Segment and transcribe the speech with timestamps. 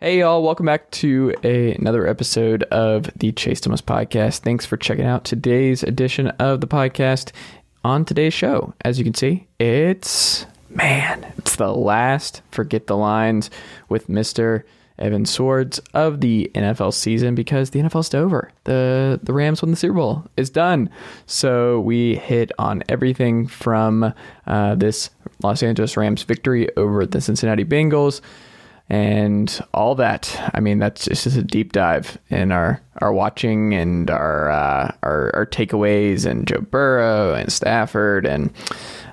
[0.00, 4.38] Hey, y'all, welcome back to a, another episode of the Chase Thomas podcast.
[4.42, 7.32] Thanks for checking out today's edition of the podcast.
[7.82, 13.50] On today's show, as you can see, it's man, it's the last Forget the Lines
[13.88, 14.62] with Mr.
[15.00, 18.52] Evan Sowards of the NFL season because the NFL's over.
[18.64, 20.24] The the Rams won the Super Bowl.
[20.36, 20.90] It's done.
[21.26, 24.14] So we hit on everything from
[24.46, 25.10] uh, this
[25.42, 28.20] Los Angeles Rams victory over the Cincinnati Bengals
[28.90, 30.50] and all that.
[30.54, 35.34] I mean, that's just a deep dive in our our watching and our uh, our,
[35.34, 38.52] our takeaways and Joe Burrow and Stafford and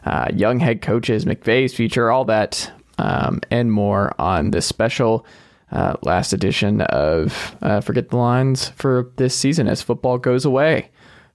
[0.05, 5.25] uh, young head coaches, McVay's future, all that um, and more on this special.
[5.71, 10.89] Uh, last edition of uh, Forget the Lines for this season as football goes away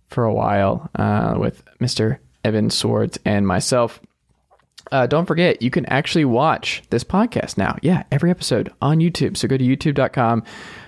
[0.06, 2.18] for a while uh, with Mr.
[2.44, 4.00] Evan Sowards and myself.
[4.90, 7.76] Uh, don't forget, you can actually watch this podcast now.
[7.82, 9.36] Yeah, every episode on YouTube.
[9.36, 10.42] So go to youtube.com,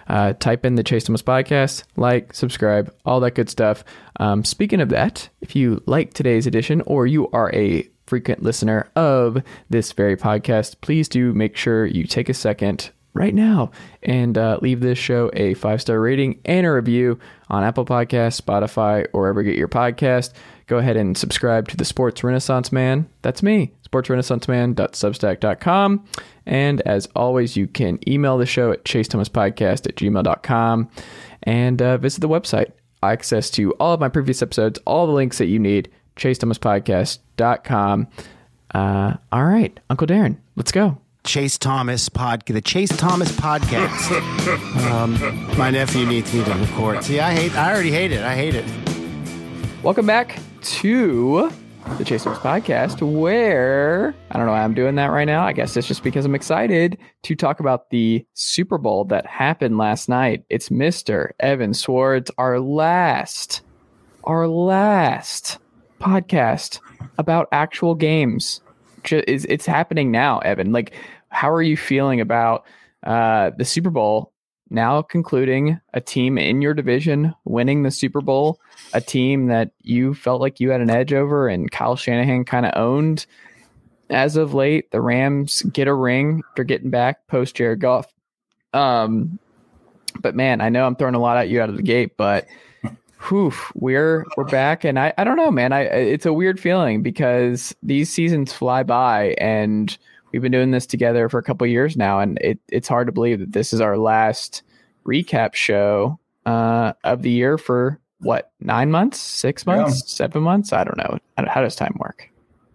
[0.09, 3.85] uh, type in the Chase Thomas podcast, like, subscribe, all that good stuff.
[4.19, 8.91] Um, speaking of that, if you like today's edition or you are a frequent listener
[8.97, 13.71] of this very podcast, please do make sure you take a second right now
[14.03, 17.19] and uh, leave this show a five star rating and a review
[17.49, 20.33] on Apple Podcasts, Spotify, or wherever you get your podcast.
[20.73, 23.07] Go ahead and subscribe to the Sports Renaissance Man.
[23.21, 26.05] That's me, sportsrenaissanceman.substack.com.
[26.47, 30.89] And as always, you can email the show at chasethomaspodcast at gmail.com
[31.43, 32.71] and uh, visit the website.
[33.03, 38.09] Access to all of my previous episodes, all the links that you need, chasethomaspodcast.com.
[38.75, 40.97] Uh, all right, Uncle Darren, let's go.
[41.25, 44.87] Chase Thomas pod, the Chase Thomas podcast.
[44.91, 45.19] um,
[45.59, 47.05] my nephew needs me to record.
[47.05, 47.55] See, I hate.
[47.57, 48.23] I already hate it.
[48.23, 48.65] I hate it.
[49.83, 51.51] Welcome back to
[51.99, 55.45] the Chasers podcast, where I don't know why I'm doing that right now.
[55.45, 59.79] I guess it's just because I'm excited to talk about the Super Bowl that happened
[59.79, 60.45] last night.
[60.49, 61.31] It's Mr.
[61.41, 63.63] Evan Sowards, our last,
[64.25, 65.59] our last
[66.01, 66.81] podcast
[67.19, 68.61] about actual games
[69.11, 70.73] it's happening now, Evan.
[70.73, 70.93] Like,
[71.29, 72.65] how are you feeling about
[73.03, 74.32] uh, the Super Bowl
[74.73, 75.81] now concluding?
[75.95, 78.61] A team in your division winning the Super Bowl,
[78.93, 82.67] a team that you felt like you had an edge over, and Kyle Shanahan kind
[82.67, 83.27] of owned.
[84.11, 88.13] As of late, the Rams get a ring after getting back post Jared Goff.
[88.75, 89.39] Um,
[90.21, 92.47] but man, I know I'm throwing a lot at you out of the gate, but
[93.29, 95.73] whew, we're we're back, and I I don't know, man.
[95.73, 99.97] I it's a weird feeling because these seasons fly by, and
[100.33, 103.13] we've been doing this together for a couple years now, and it it's hard to
[103.13, 104.63] believe that this is our last
[105.07, 110.07] recap show uh, of the year for what nine months, six months, yeah.
[110.07, 110.73] seven months.
[110.73, 111.19] I don't know.
[111.37, 112.31] How does time work?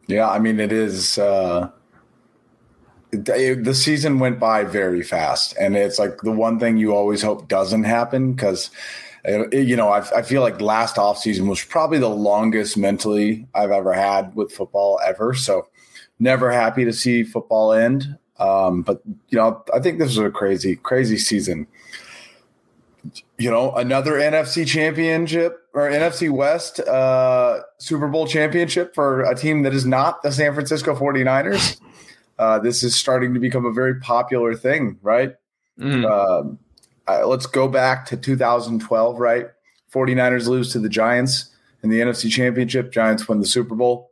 [0.07, 1.18] Yeah, I mean it is.
[1.18, 1.69] Uh,
[3.12, 7.47] the season went by very fast, and it's like the one thing you always hope
[7.47, 8.69] doesn't happen because
[9.51, 13.94] you know, I, I feel like last offseason was probably the longest mentally I've ever
[13.94, 15.34] had with football ever.
[15.34, 15.68] So
[16.20, 18.18] never happy to see football end.
[18.40, 21.68] Um, but, you know, I think this is a crazy, crazy season.
[23.38, 29.64] You know, another NFC championship or NFC West uh, Super Bowl championship for a team
[29.64, 31.80] that is not the San Francisco 49ers.
[32.40, 35.34] Uh, this is starting to become a very popular thing, right?
[35.80, 36.06] Mm.
[37.08, 39.48] Uh, let's go back to 2012, right?
[39.92, 41.50] 49ers lose to the Giants
[41.82, 42.92] in the NFC Championship.
[42.92, 44.06] Giants win the Super Bowl.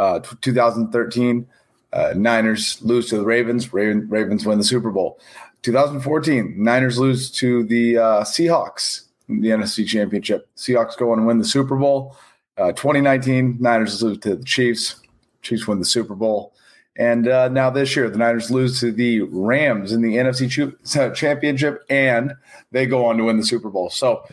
[0.00, 1.46] Uh, 2013,
[1.92, 3.70] uh, Niners lose to the Ravens.
[3.70, 5.20] Raven, Ravens win the Super Bowl.
[5.60, 10.48] 2014, Niners lose to the uh, Seahawks in the NFC Championship.
[10.56, 12.16] Seahawks go on and win the Super Bowl.
[12.56, 15.02] Uh, 2019, Niners lose to the Chiefs.
[15.42, 16.54] Chiefs win the Super Bowl.
[16.96, 21.84] And uh, now this year, the Niners lose to the Rams in the NFC Championship,
[21.90, 22.32] and
[22.72, 23.90] they go on to win the Super Bowl.
[23.90, 24.24] So,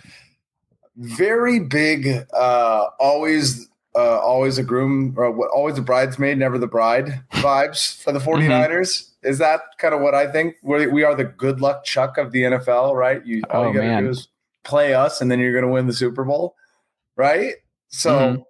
[0.96, 2.26] very big.
[2.34, 8.20] Always, uh, always a groom, or always a bridesmaid, never the bride vibes for the
[8.20, 8.70] 49ers.
[8.70, 9.28] Mm-hmm.
[9.28, 10.56] Is that kind of what I think?
[10.62, 13.26] We're, we are the good luck Chuck of the NFL, right?
[13.26, 14.28] You all oh, you got to do is
[14.64, 16.56] play us, and then you're going to win the Super Bowl,
[17.16, 17.56] right?
[17.90, 18.12] So.
[18.12, 18.42] Mm-hmm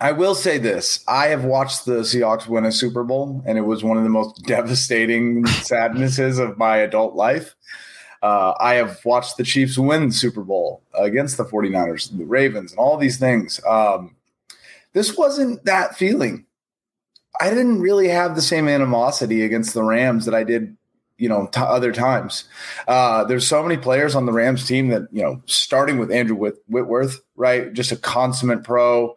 [0.00, 3.62] I will say this: I have watched the Seahawks win a Super Bowl, and it
[3.62, 7.54] was one of the most devastating sadnesses of my adult life.
[8.22, 12.72] Uh, I have watched the Chiefs win the Super Bowl against the 49ers, the Ravens,
[12.72, 13.60] and all these things.
[13.66, 14.16] Um,
[14.92, 16.44] this wasn't that feeling.
[17.40, 20.76] I didn't really have the same animosity against the Rams that I did,
[21.16, 22.44] you know, t- other times.
[22.86, 26.36] Uh, there's so many players on the Rams team that, you know, starting with Andrew
[26.36, 27.72] Whit- Whitworth, right?
[27.72, 29.16] Just a consummate pro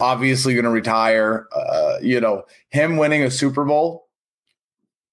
[0.00, 1.48] obviously going to retire.
[1.54, 4.03] Uh, you know, him winning a Super Bowl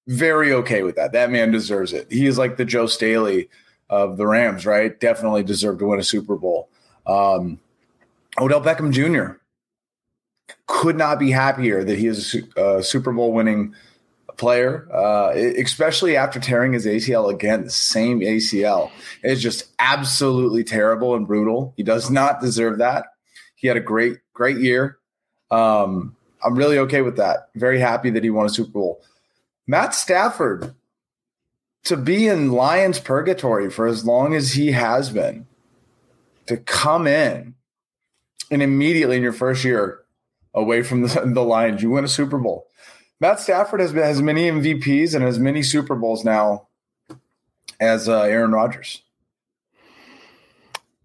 [0.06, 1.12] very okay with that.
[1.12, 2.10] That man deserves it.
[2.10, 3.48] He is like the Joe Staley
[3.88, 4.98] of the Rams, right?
[4.98, 6.68] Definitely deserved to win a Super Bowl.
[7.06, 7.60] Um,
[8.38, 9.38] Odell Beckham Jr.
[10.66, 13.74] could not be happier that he is a Super Bowl winning
[14.36, 18.90] player, uh, especially after tearing his ACL again, the same ACL.
[19.22, 21.74] It's just absolutely terrible and brutal.
[21.76, 23.06] He does not deserve that.
[23.54, 24.98] He had a great, great year.
[25.50, 27.50] Um, I'm really okay with that.
[27.54, 29.02] Very happy that he won a Super Bowl.
[29.66, 30.74] Matt Stafford,
[31.84, 35.46] to be in Lions purgatory for as long as he has been,
[36.46, 37.54] to come in
[38.50, 40.00] and immediately in your first year
[40.54, 42.66] away from the, the Lions, you win a Super Bowl.
[43.20, 46.66] Matt Stafford has been, has many MVPs and has many Super Bowls now
[47.80, 49.02] as uh, Aaron Rodgers.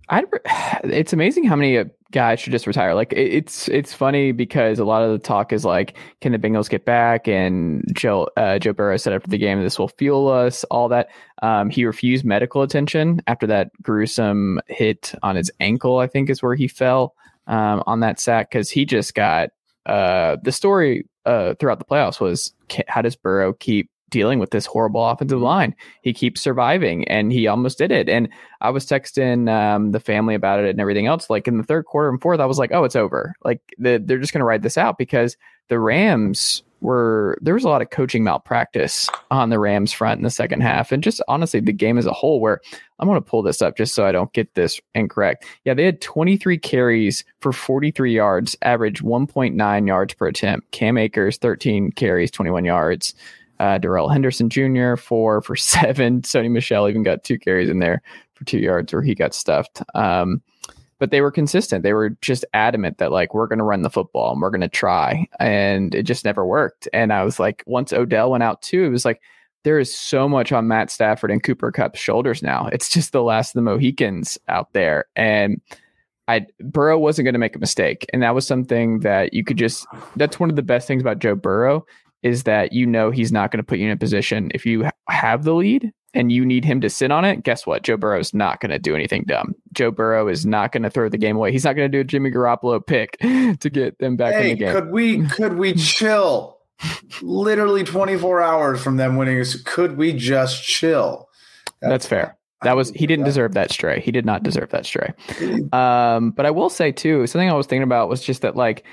[0.10, 0.24] I
[0.83, 2.94] it's amazing how many guys should just retire.
[2.94, 6.69] Like it's it's funny because a lot of the talk is like, can the Bengals
[6.69, 7.27] get back?
[7.27, 10.63] And Joe uh, Joe Burrow said after the game, this will fuel us.
[10.65, 11.09] All that.
[11.42, 16.00] Um, he refused medical attention after that gruesome hit on his ankle.
[16.00, 17.13] I think is where he fell
[17.48, 19.50] um, on that sack because he just got
[19.86, 22.53] uh, the story uh, throughout the playoffs was
[22.88, 25.75] how does Burrow keep dealing with this horrible offensive line?
[26.01, 28.09] He keeps surviving, and he almost did it.
[28.09, 28.30] And
[28.62, 31.30] I was texting um, the family about it and everything else.
[31.30, 33.36] Like in the third quarter and fourth, I was like, "Oh, it's over.
[33.44, 35.38] Like the, they're just going to ride this out because
[35.69, 40.24] the Rams were there was a lot of coaching malpractice on the Rams front in
[40.24, 42.39] the second half, and just honestly the game as a whole.
[42.39, 42.62] Where
[43.00, 45.45] I'm going to pull this up just so I don't get this incorrect.
[45.65, 50.71] Yeah, they had 23 carries for 43 yards, average 1.9 yards per attempt.
[50.71, 53.13] Cam Akers 13 carries, 21 yards.
[53.59, 54.95] Uh, Darrell Henderson Jr.
[54.95, 56.21] four for seven.
[56.21, 58.01] Sony Michel even got two carries in there
[58.33, 59.81] for two yards where he got stuffed.
[59.95, 60.42] Um,
[61.00, 61.83] but they were consistent.
[61.83, 64.62] They were just adamant that like we're going to run the football and we're going
[64.62, 66.88] to try, and it just never worked.
[66.94, 69.21] And I was like, once Odell went out too, it was like
[69.63, 72.68] there is so much on Matt Stafford and Cooper Kupp's shoulders now.
[72.68, 75.62] It's just the last of the Mohicans out there, and
[76.27, 79.57] I Burrow wasn't going to make a mistake, and that was something that you could
[79.57, 79.86] just.
[80.15, 81.86] That's one of the best things about Joe Burrow
[82.23, 84.89] is that you know he's not going to put you in a position if you
[85.09, 87.83] have the lead and you need him to sit on it, guess what?
[87.83, 89.53] Joe Burrow is not going to do anything dumb.
[89.73, 91.51] Joe Burrow is not going to throw the game away.
[91.51, 94.57] He's not going to do a Jimmy Garoppolo pick to get them back hey, in
[94.57, 94.73] the game.
[94.73, 96.57] Could we could we chill?
[97.21, 101.27] Literally 24 hours from them winning could we just chill?
[101.81, 102.37] That's, That's fair.
[102.63, 103.99] That was he didn't deserve that stray.
[103.99, 105.13] He did not deserve that stray.
[105.71, 108.83] Um, but I will say too, something I was thinking about was just that like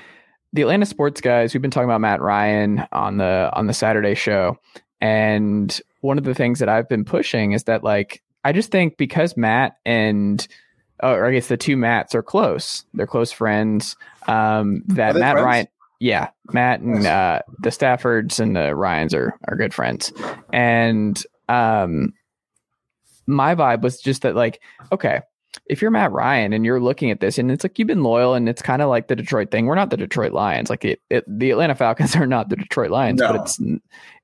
[0.53, 4.15] the Atlanta sports guys, we've been talking about Matt Ryan on the on the Saturday
[4.15, 4.57] show.
[5.01, 8.97] And one of the things that I've been pushing is that like I just think
[8.97, 10.47] because Matt and
[11.03, 13.95] uh, or I guess the two Matts are close, they're close friends.
[14.27, 15.45] Um, that Matt friends?
[15.45, 15.67] Ryan,
[15.99, 20.13] yeah, Matt and uh, the Staffords and the Ryans are are good friends,
[20.53, 22.13] and um,
[23.27, 24.61] my vibe was just that like
[24.91, 25.21] okay,
[25.67, 28.33] if you're Matt Ryan and you're looking at this and it's like you've been loyal
[28.33, 29.65] and it's kind of like the Detroit thing.
[29.65, 30.69] We're not the Detroit Lions.
[30.69, 33.31] Like it, it, the Atlanta Falcons are not the Detroit Lions, no.
[33.31, 33.59] but it's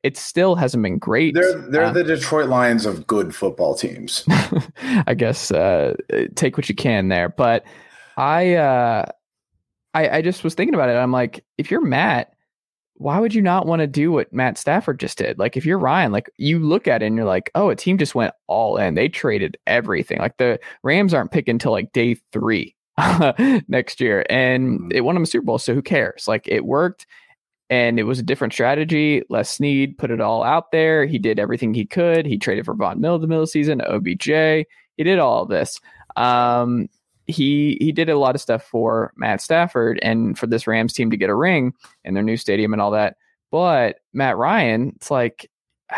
[0.04, 1.34] it still hasn't been great.
[1.34, 4.26] They're they're uh, the Detroit Lions of good football teams.
[5.08, 5.96] I guess uh,
[6.36, 7.64] take what you can there, but
[8.18, 9.06] I uh,
[9.94, 10.94] I I just was thinking about it.
[10.94, 12.34] I'm like, if you're Matt
[13.02, 15.40] why would you not want to do what Matt Stafford just did?
[15.40, 17.98] Like if you're Ryan, like you look at it and you're like, oh, a team
[17.98, 18.94] just went all in.
[18.94, 20.20] They traded everything.
[20.20, 22.76] Like the Rams aren't picking until like day three
[23.68, 24.92] next year, and mm-hmm.
[24.92, 25.58] it won them a Super Bowl.
[25.58, 26.28] So who cares?
[26.28, 27.08] Like it worked,
[27.72, 29.24] and it was a different strategy.
[29.30, 31.08] Les Snead put it all out there.
[31.08, 32.28] He did everything he could.
[32.28, 34.28] He traded for Von Miller the middle of the season, OBJ.
[34.98, 35.82] He did all of this.
[36.16, 36.88] Um,
[37.32, 41.10] he he did a lot of stuff for Matt Stafford and for this Rams team
[41.12, 41.74] to get a ring
[42.04, 43.18] in their new stadium and all that.
[43.52, 45.50] But Matt Ryan, it's like,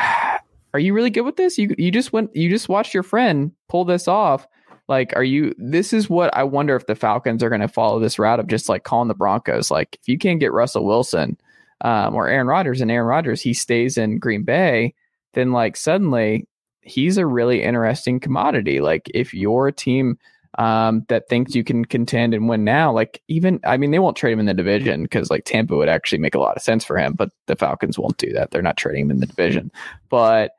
[0.73, 1.57] are you really good with this?
[1.57, 4.47] You you just went you just watched your friend pull this off.
[4.89, 5.53] Like, are you?
[5.57, 8.47] This is what I wonder if the Falcons are going to follow this route of
[8.47, 9.71] just like calling the Broncos.
[9.71, 11.37] Like, if you can't get Russell Wilson
[11.81, 14.93] um, or Aaron Rodgers and Aaron Rodgers, he stays in Green Bay,
[15.35, 16.47] then like suddenly
[16.81, 18.81] he's a really interesting commodity.
[18.81, 20.17] Like, if your team
[20.57, 22.91] um, that thinks you can contend and win now.
[22.91, 25.89] Like even, I mean, they won't trade him in the division because like Tampa would
[25.89, 28.51] actually make a lot of sense for him, but the Falcons won't do that.
[28.51, 29.71] They're not trading him in the division.
[30.09, 30.51] But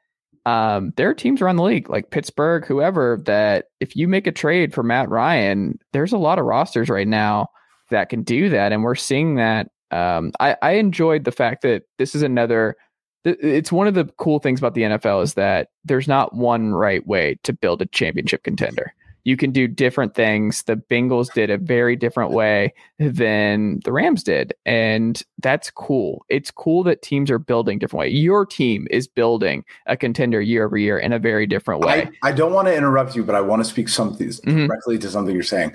[0.46, 4.32] um, there are teams around the league, like Pittsburgh, whoever, that if you make a
[4.32, 7.48] trade for Matt Ryan, there's a lot of rosters right now
[7.90, 9.70] that can do that, and we're seeing that.
[9.90, 12.76] Um, I, I enjoyed the fact that this is another
[13.24, 17.06] it's one of the cool things about the NFL is that there's not one right
[17.06, 18.92] way to build a championship contender
[19.24, 20.62] you can do different things.
[20.64, 24.54] The Bengals did a very different way than the Rams did.
[24.66, 26.24] And that's cool.
[26.28, 28.08] It's cool that teams are building different way.
[28.08, 32.08] Your team is building a contender year over year in a very different way.
[32.22, 34.66] I, I don't want to interrupt you, but I want to speak something Mhm.
[34.68, 35.74] directly to something you're saying.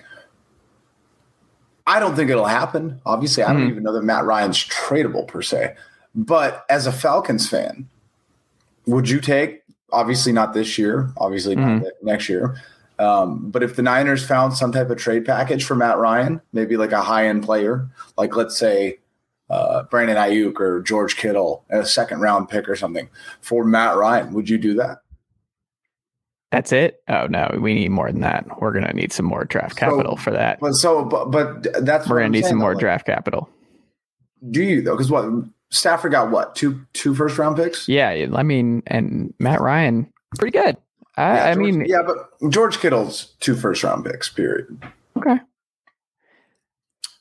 [1.88, 3.02] I don't think it'll happen.
[3.06, 3.72] Obviously, I don't Mhm.
[3.72, 5.74] even know that Matt Ryan's tradable per se.
[6.14, 7.88] But as a Falcons fan,
[8.86, 11.82] would you take obviously not this year, obviously Mhm.
[11.82, 12.56] not next year.
[13.00, 16.76] Um, but if the Niners found some type of trade package for Matt Ryan, maybe
[16.78, 19.00] like a high end player, like let's say
[19.50, 23.10] uh, Brandon Aiyuk or George Kittle, and a second round pick or something
[23.42, 25.02] for Matt Ryan, would you do that?
[26.52, 27.02] That's it?
[27.08, 28.60] Oh no, we need more than that.
[28.60, 30.60] We're gonna need some more draft So- capital for that.
[30.60, 33.50] But so, but, but that's We're gonna need saying, some more like, draft capital.
[34.50, 34.96] Do you though?
[34.96, 35.26] Because what
[35.70, 37.88] Stafford got what two two first round picks?
[37.88, 40.76] Yeah, I mean, and Matt Ryan, pretty good.
[41.20, 44.30] I, Yeah, I George- mean, yeah, but George Kittle's two first round picks.
[44.30, 44.78] Period.
[45.18, 45.40] okay.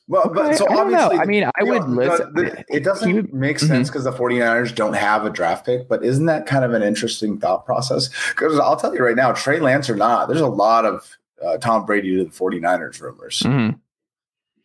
[0.07, 2.83] Well, Okay, but so I obviously, I mean, I you know, would the- the- it
[2.83, 3.67] doesn't would- make Mhm.
[3.67, 6.81] sense because the 49ers don't have a draft pick, but isn't that kind of an
[6.81, 8.09] interesting thought process?
[8.29, 11.15] Because I'll tell you right now, Trey Lance or not, there's a lot of
[11.45, 13.79] uh, Tom Brady to the 49ers rumors, Mhm.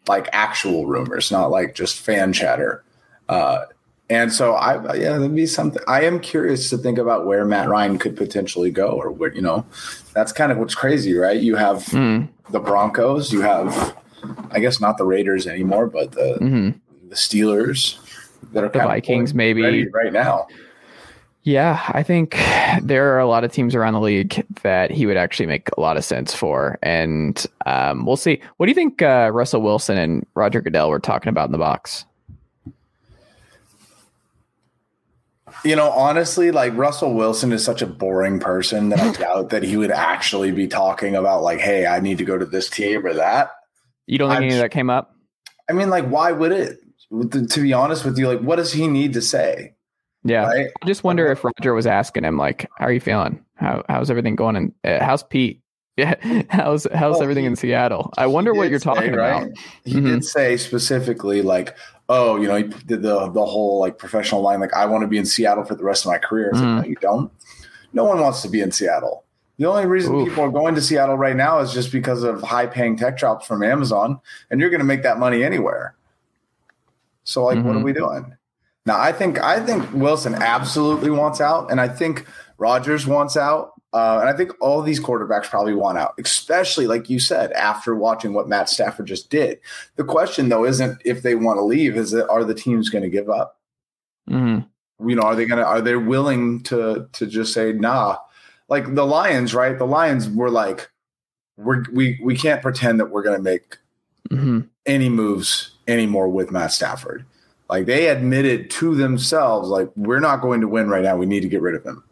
[0.08, 2.82] like actual rumors, not like just fan chatter.
[3.28, 3.66] Uh,
[4.10, 5.82] and so I, yeah, that'd be something.
[5.88, 9.42] I am curious to think about where Matt Ryan could potentially go, or where you
[9.42, 9.64] know,
[10.12, 11.40] that's kind of what's crazy, right?
[11.40, 13.96] You have Mm, the Broncos, you have,
[14.50, 16.80] I guess not the Raiders anymore, but the mhm.
[17.08, 17.96] the Steelers
[18.52, 19.88] that are The Vikings, maybe.
[19.88, 20.46] right now.
[21.42, 22.38] Yeah, I think
[22.82, 25.80] there are a lot of teams around the league that he would actually make a
[25.80, 28.40] lot of sense for, and um, we'll see.
[28.56, 31.58] What do you think uh, Russell Wilson and Roger Goodell were talking about in the
[31.58, 32.06] box?
[35.64, 39.62] You know, honestly, like Russell Wilson is such a boring person that I doubt that
[39.62, 43.06] he would actually be talking about like, "Hey, I need to go to this team
[43.06, 43.50] or that."
[44.06, 45.16] You don't think I'm any of that came up?
[45.68, 46.78] I mean, like, why would it?
[47.30, 49.74] To, be honest with you, like, what does he need to say?
[50.24, 50.66] Yeah, Right?
[50.82, 53.42] I just wonder if Roger was asking him like, "How are you feeling?
[53.56, 54.56] How how's everything going?
[54.56, 55.60] And uh, how's Pete?
[55.96, 56.14] Yeah,
[56.50, 58.12] how's how's Well, everything in Seattle?
[58.18, 59.48] I wonder what you're say, talking about."
[59.84, 60.04] He Mhm.
[60.06, 61.76] did say specifically, like,
[62.08, 65.08] "Oh, you know, he did the the whole like professional line, like, I want to
[65.08, 66.76] be in Seattle for the rest of my career." It's Mhm.
[66.76, 67.30] like, no, you don't.
[67.92, 69.24] No one wants to be in Seattle.
[69.58, 70.28] The only reason Oof.
[70.28, 73.46] people are going to Seattle right now is just because of high paying tech jobs
[73.46, 74.18] from Amazon,
[74.50, 75.94] and you're going to make that money anywhere.
[77.22, 77.84] So, like, what are Mhm.
[77.84, 78.34] we doing?
[78.84, 82.26] Now, I think I think Wilson absolutely wants out, and I think
[82.58, 87.08] Rodgers wants out, uh, and I think all these quarterbacks probably want out, especially like
[87.08, 89.60] you said after watching what Matt Stafford just did.
[89.96, 93.04] The question though isn't if they want to leave; is that are the teams going
[93.04, 93.60] to give up?
[94.28, 94.66] Mhm.
[95.06, 98.18] You know, are they going to are they willing to to just say nah?
[98.68, 99.78] Like the Lions, right?
[99.78, 100.90] The Lions were like,
[101.56, 103.78] we're, we we can't pretend that we're going to make
[104.30, 104.68] Mhm.
[104.86, 107.24] any moves anymore with Matt Stafford.
[107.68, 111.16] Like they admitted to themselves, like we're not going to win right now.
[111.16, 112.02] We need to get rid of him.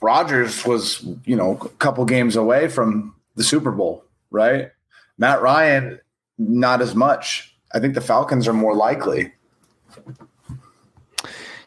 [0.00, 4.70] Rodgers was, you know, a couple games away from the Super Bowl, right?
[5.18, 6.00] Matt Ryan,
[6.38, 7.54] not as much.
[7.72, 9.32] I think the Falcons are more likely.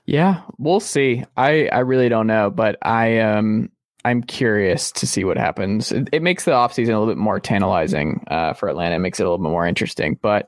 [0.05, 1.23] Yeah, we'll see.
[1.37, 3.69] I I really don't know, but I um
[4.05, 5.91] I'm curious to see what happens.
[5.91, 8.95] It, it makes the offseason a little bit more tantalizing uh, for Atlanta.
[8.95, 10.19] It makes it a little bit more interesting.
[10.21, 10.47] But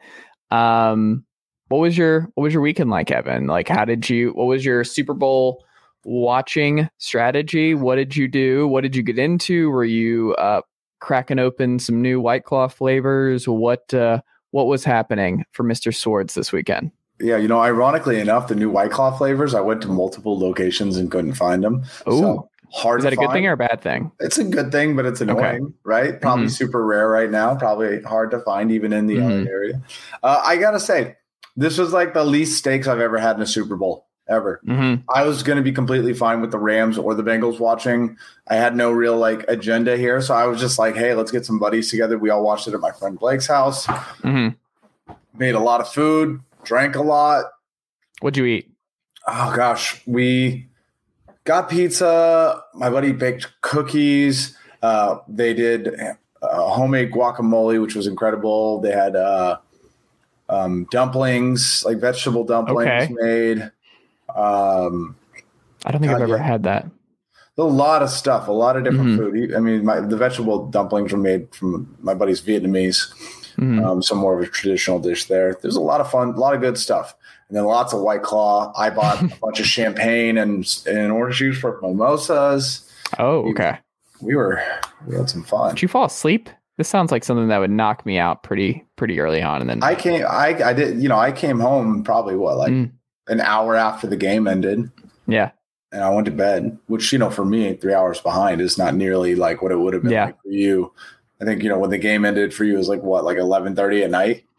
[0.52, 1.24] um,
[1.70, 3.48] what was your what was your weekend like, Evan?
[3.48, 4.32] Like, how did you?
[4.32, 5.64] What was your Super Bowl
[6.06, 7.74] watching strategy?
[7.76, 8.68] What did you do?
[8.68, 9.70] What did you get into?
[9.72, 10.62] Were you uh,
[11.02, 13.48] cracking open some new White Claw flavors?
[13.48, 14.22] What uh,
[14.52, 16.92] what was happening for Mister Sowards this weekend?
[17.20, 20.98] Yeah, you know, ironically enough, the new White Claw flavors, I went to multiple locations
[20.98, 21.84] and couldn't find them.
[22.10, 22.48] Ooh.
[22.74, 23.00] hard.
[23.00, 23.34] Is that a good find.
[23.38, 24.12] thing or a bad thing?
[24.20, 25.32] It's a good thing, but it's Okay.
[25.32, 26.20] annoying, right?
[26.20, 26.52] Probably Mhm.
[26.52, 27.56] super rare right now.
[27.56, 29.48] Probably hard to find even in the Mhm.
[29.48, 29.82] Area.
[30.22, 31.16] Uh, I gotta say,
[31.56, 34.60] this was like the least stakes I've ever had in a Super Bowl ever.
[34.66, 35.04] Mm-hmm.
[35.14, 38.18] I was going to be completely fine with the Rams or the Bengals watching.
[38.48, 41.46] I had no real like agenda here, so I was just like, "Hey, let's get
[41.46, 43.86] some buddies together." We all watched it at my friend Blake's house.
[43.88, 44.56] Mm-hmm.
[45.38, 47.46] Made a lot of food, drank a lot.
[48.22, 48.72] What'd you eat?
[49.28, 50.68] Oh gosh, we
[51.44, 52.62] got pizza.
[52.74, 54.58] My buddy baked cookies.
[54.82, 55.88] Uh, they did
[56.42, 58.80] uh, homemade guacamole, which was incredible.
[58.80, 59.58] They had uh,
[60.48, 63.14] um, dumplings, like vegetable dumplings Okay.
[63.14, 63.72] made.
[64.36, 65.16] Um,
[65.86, 66.44] I don't think I've ever yeah.
[66.44, 66.88] had that.
[67.58, 69.18] a lot of stuff, a lot of different Mhm.
[69.18, 69.56] food.
[69.56, 73.14] I mean, my, the vegetable dumplings were made from my buddy's Vietnamese.
[73.58, 73.82] Mhm.
[73.86, 75.58] um, some more of a traditional dish there.
[75.62, 77.16] There's a lot of fun, a lot of good stuff,
[77.48, 78.74] and then lots of White Claw.
[78.78, 82.82] I bought a bunch of champagne and and orange juice for mimosas.
[83.18, 83.78] oh, okay.
[84.20, 84.62] We were
[85.08, 85.76] We had some fun.
[85.76, 86.50] Did you fall asleep?
[86.78, 89.82] This sounds like something that would knock me out pretty pretty early on, and then
[89.82, 90.26] I came.
[90.28, 91.02] I I did.
[91.02, 92.92] You know, I came home probably what like Mm.
[93.28, 94.92] An hour after the game ended,
[95.28, 95.52] yeah,
[95.92, 96.78] and I went to bed.
[96.88, 99.94] Which you know, for me, three hours behind is not nearly like what it would
[99.94, 100.26] have been Yeah.
[100.26, 100.92] like for you.
[101.42, 103.38] I think you know when the game ended for you it was like what like
[103.38, 104.44] eleven thirty at night.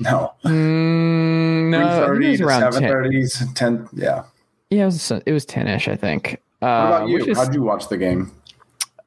[0.00, 3.54] No, Mm, no, it was around seven 10.
[3.54, 3.88] ten.
[3.92, 4.24] Yeah.
[4.68, 6.40] Yeah, it was it was ten ish, I think.
[6.58, 7.30] What Uh, about which you?
[7.30, 8.32] is- How'd you watch the game?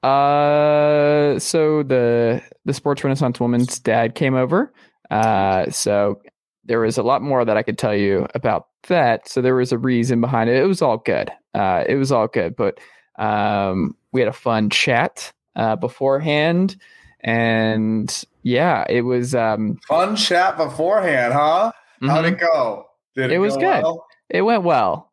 [0.02, 4.72] Uh, so the the Sports Renaissance woman's dad came over.
[5.12, 6.22] Uh, so
[6.68, 9.28] there was a lot more that I could tell you about that.
[9.28, 10.58] So there was a reason behind it.
[10.58, 11.32] It was all good.
[11.54, 12.80] Uh, it was all good, but
[13.18, 16.78] um, we had a fun chat uh, beforehand,
[17.22, 21.72] and yeah, it was um, Fun chat beforehand, huh?
[22.02, 22.34] How'd mhm.
[22.34, 22.86] it go?
[23.16, 23.84] Did It was go good.
[23.84, 24.06] well?
[24.30, 25.12] it went well.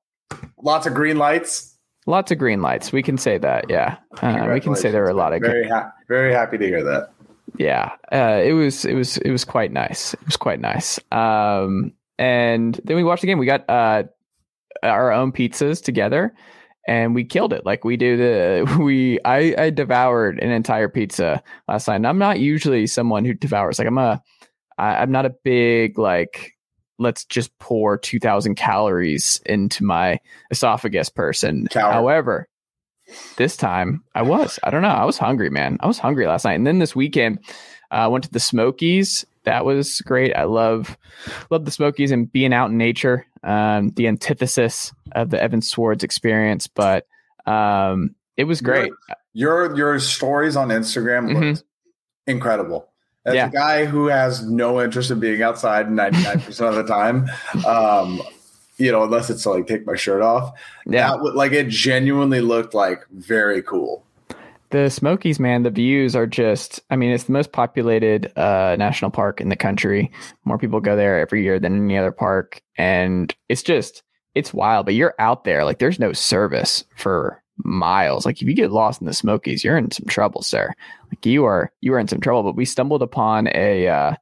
[0.63, 1.79] Lots of green lights.
[2.07, 2.93] Lots of green lights.
[2.93, 3.71] We can say that.
[3.71, 6.59] Yeah, uh, we can say there were a lot of good Very ha- very happy
[6.59, 7.14] to hear that.
[7.59, 10.15] Yeah uh, it was it was it was quite nice.
[10.15, 10.99] It was quite nice.
[11.13, 13.39] Um and then we watched the game.
[13.39, 14.05] We got uh
[14.83, 16.35] our own pizzas together
[16.87, 17.65] and we killed it.
[17.65, 21.97] Like we do the we i i devoured an entire pizza last night.
[21.97, 23.79] And i'm not usually someone who devours.
[23.79, 24.23] Like i'm a
[24.79, 26.53] I, i'm not a big like
[26.99, 30.21] let's just pour 2000 calories into my
[30.51, 31.67] esophagus person.
[31.71, 31.93] Coward.
[31.93, 32.49] however
[33.37, 34.59] this time I was.
[34.63, 34.89] I don't know.
[34.89, 35.77] I was hungry, man.
[35.81, 36.55] I was hungry last night.
[36.55, 37.39] And then this weekend,
[37.91, 39.25] I uh, went to the Smokies.
[39.45, 40.35] That was great.
[40.35, 40.97] I love
[41.51, 43.27] love the Smokies and being out in nature.
[43.43, 47.07] Um, the antithesis of the Evan Sowards experience, but
[47.47, 48.91] um, it was great.
[49.35, 51.63] Your your stories on Instagram Mhm.
[52.27, 52.89] incredible.
[53.27, 53.47] As Yeah.
[53.49, 57.29] a guy who has no interest in being outside 99% of the time,
[57.67, 58.21] um,
[58.77, 60.53] you know, unless it's to like take my shirt off,
[60.87, 64.05] Yeah, that like it genuinely looked like very cool.
[64.71, 65.63] the Smokies, man.
[65.63, 66.81] The views are just.
[66.91, 70.11] I mean, it's the most populated uh, national park in the country.
[70.45, 74.03] More people go there every year than any other park, and it's just
[74.35, 74.87] it's wild.
[74.87, 78.27] But you're out there, like there's no service for miles.
[78.27, 80.73] Like if you get lost in the Smokies, you're in some trouble, sir.
[81.11, 82.43] Like you are you are in some trouble.
[82.43, 84.15] But we stumbled upon a uh,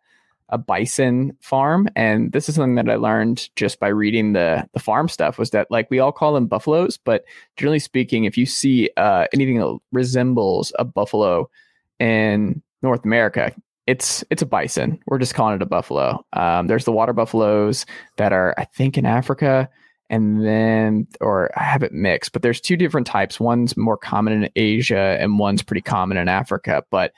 [0.52, 4.80] a bison farm, and this is something that I learned just by reading the the
[4.80, 5.38] farm stuff.
[5.38, 7.24] Was that like we all call them buffaloes, but
[7.56, 11.50] generally speaking, if you see uh, anything that resembles a buffalo
[11.98, 13.52] in North America,
[13.86, 15.00] it's it's a bison.
[15.06, 16.24] We're just calling it a buffalo.
[16.34, 17.86] Um, there's the water buffaloes
[18.18, 19.68] that are, I think, in Africa,
[20.10, 23.40] and then or I have it mixed, but there's two different types.
[23.40, 26.84] One's more common in Asia, and one's pretty common in Africa.
[26.90, 27.12] But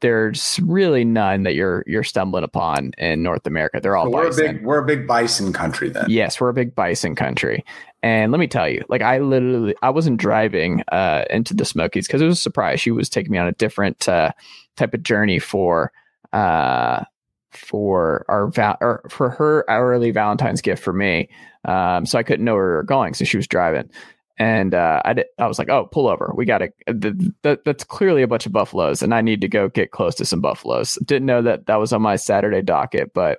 [0.00, 3.80] there's really none that you're you're stumbling upon in North America.
[3.80, 6.06] They're all So we're a big we're a big bison country then.
[6.08, 7.64] Yes, we're a big bison country.
[8.02, 12.06] And let me tell you, like I literally I wasn't driving uh into the Smokies
[12.06, 12.80] because it was a surprise.
[12.80, 14.32] She was taking me on a different uh
[14.76, 15.90] type of journey for
[16.32, 17.04] uh
[17.52, 21.30] for our val- or for her hourly Valentine's gift for me.
[21.64, 23.14] Um so I couldn't know where we were going.
[23.14, 23.88] So she was driving.
[24.36, 26.32] And uh, I, did, I was like, "Oh, pull over!
[26.34, 26.68] We got to.
[26.92, 30.16] Th- th- that's clearly a bunch of buffaloes, and I need to go get close
[30.16, 30.98] to some buffaloes.
[31.04, 33.38] Didn't know that that was on my Saturday docket, but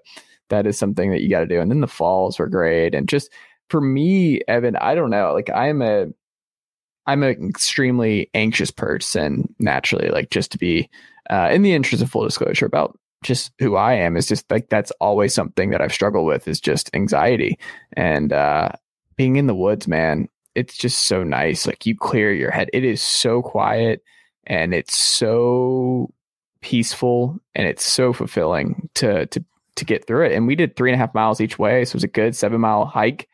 [0.49, 1.59] that is something that you got to do.
[1.59, 2.93] And then the falls were great.
[2.95, 3.31] And just
[3.69, 5.33] for me, Evan, I don't know.
[5.33, 6.07] Like I'm a,
[7.07, 10.09] I'm an extremely anxious person naturally.
[10.09, 10.89] Like just to be,
[11.29, 14.69] uh, in the interest of full disclosure about just who I am is just like
[14.69, 17.57] that's always something that I've struggled with is just anxiety
[17.93, 18.69] and uh,
[19.15, 20.29] being in the woods, man.
[20.55, 21.67] It's just so nice.
[21.67, 22.69] Like you clear your head.
[22.73, 24.01] It is so quiet
[24.47, 26.11] and it's so
[26.61, 29.43] peaceful and it's so fulfilling to to
[29.75, 30.31] to get through it.
[30.31, 31.83] And we did three and a half miles each way.
[31.85, 33.27] So it was a good seven mile hike.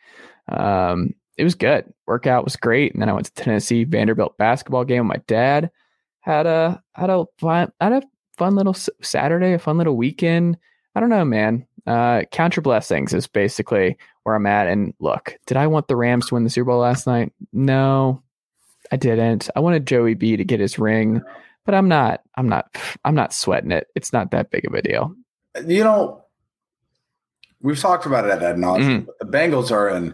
[0.48, 1.86] Um, it was good.
[2.08, 2.94] Workout was great.
[2.94, 5.72] And then I went to Tennessee Vanderbilt basketball game with my dad.
[6.20, 8.04] Had a had a fun had a
[8.38, 10.58] fun little Saturday, a fun little weekend.
[10.96, 11.66] I don't know, man.
[11.88, 14.68] Uh, count your blessings is basically where I'm at.
[14.68, 17.32] And look, did I want the Rams to win the Super Bowl last night?
[17.54, 18.22] No,
[18.92, 19.50] I didn't.
[19.56, 21.22] I wanted Joey B to get his ring,
[21.66, 22.22] but I'm not.
[22.36, 22.76] I'm not.
[23.06, 23.88] I'm not sweating it.
[23.96, 25.16] It's not that big of a deal.
[25.66, 26.24] You know,
[27.62, 29.04] we've talked about it at nauseum.
[29.04, 29.06] Mhm.
[29.06, 30.14] but The Bengals are in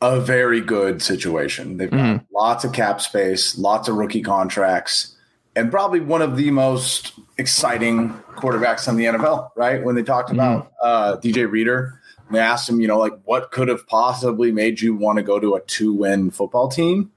[0.00, 1.76] a very good situation.
[1.76, 2.24] They've got Mhm.
[2.32, 5.16] lots of cap space, lots of rookie contracts,
[5.56, 9.50] and probably one of the most exciting quarterbacks in the NFL.
[9.56, 11.97] Right when they talked about uh, DJ Reader,
[12.30, 15.38] they asked him, you know, like what could have possibly made you want to go
[15.40, 17.10] to a two-win football team.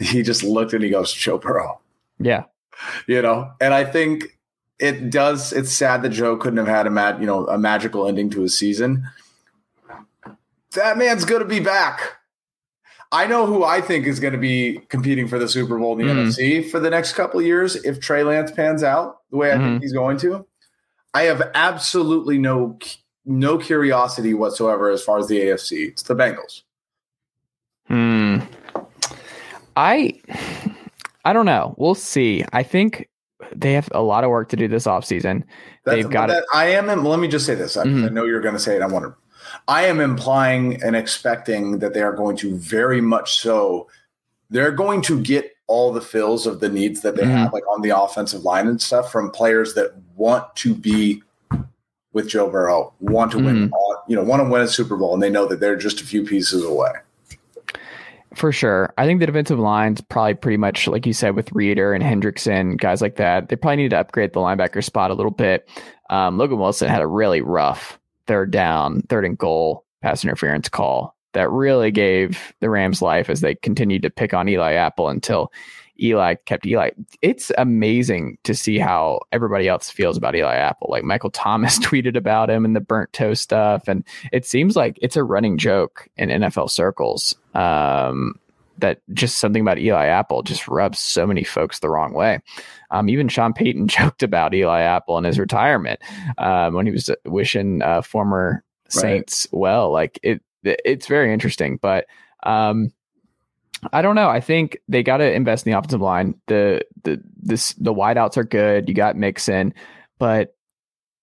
[0.00, 1.80] He just looked and he goes, Joe Burrow
[2.18, 2.44] Yeah.
[3.06, 4.38] you know and i think
[4.78, 8.08] it does it's sad that joe couldn't have had a mag, you know a magical
[8.08, 9.06] ending to his season
[10.74, 12.16] that man's gonna be back
[13.12, 16.06] I know who I think is going to be competing for the Super Bowl in
[16.06, 16.28] the Mhm.
[16.28, 19.56] NFC for the next couple of years if Trey Lance pans out the way I
[19.56, 19.64] Mhm.
[19.64, 20.46] think he's going to.
[21.12, 22.78] I have absolutely no
[23.24, 25.88] no curiosity whatsoever as far as the AFC.
[25.88, 26.62] It's the Bengals.
[27.86, 28.38] Hmm.
[29.76, 30.20] I
[31.24, 31.74] I don't know.
[31.78, 32.44] We'll see.
[32.52, 33.08] I think
[33.54, 35.42] they have a lot of work to do this offseason.
[35.84, 36.86] They've got that, I am.
[37.04, 37.76] Let me just say this.
[37.76, 38.12] I, I Mhm.
[38.12, 38.82] know you're going to say it.
[38.82, 39.16] I wonder.
[39.66, 43.88] I am implying and expecting that they are going to very much so.
[44.50, 47.30] They're going to get all the fills of the needs that they Mhm.
[47.30, 51.22] have, like on the offensive line and stuff, from players that want to be
[52.12, 54.10] with Joe Burrow, want to win, Mm-hmm.
[54.10, 56.04] you know, want to win a Super Bowl, and they know that they're just a
[56.04, 56.90] few pieces away.
[58.34, 58.94] For sure.
[58.96, 62.78] I think the defensive line's probably pretty much like you said with Reader and Hendrickson,
[62.78, 63.48] guys like that.
[63.48, 65.68] They probably need to upgrade the linebacker spot a little bit.
[66.10, 71.16] Um, Logan Wilson had a really rough third down, third and goal pass interference call
[71.32, 75.52] that really gave the Rams life as they continued to pick on Eli Apple until
[76.00, 76.90] Eli kept Eli.
[77.22, 80.88] It's amazing to see how everybody else feels about Eli Apple.
[80.90, 83.88] Like Michael Thomas tweeted about him and the burnt toe stuff.
[83.88, 87.36] And it seems like it's a running joke in NFL circles.
[87.54, 88.38] Um,
[88.78, 92.40] that just something about Eli Apple just rubs so many folks the wrong way.
[92.90, 96.00] Um, even Sean Payton joked about Eli Apple and his retirement
[96.38, 99.92] um, when he was wishing uh, former Saints well.
[99.92, 101.78] Like it, it's very interesting.
[101.80, 102.06] But
[102.42, 102.90] um,
[103.92, 104.28] I don't know.
[104.28, 106.34] I think they got to invest in the offensive line.
[106.46, 108.88] The the this the wideouts are good.
[108.88, 109.74] You got Mixon,
[110.18, 110.54] but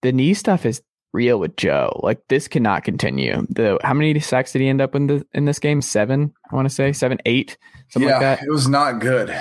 [0.01, 0.81] the knee stuff is
[1.13, 1.99] real with Joe.
[2.03, 3.45] Like this cannot continue.
[3.49, 5.81] The how many sacks did he end up in the in this game?
[5.81, 7.57] Seven, I want to say seven, eight,
[7.89, 8.43] something like that.
[8.43, 9.35] it was not good.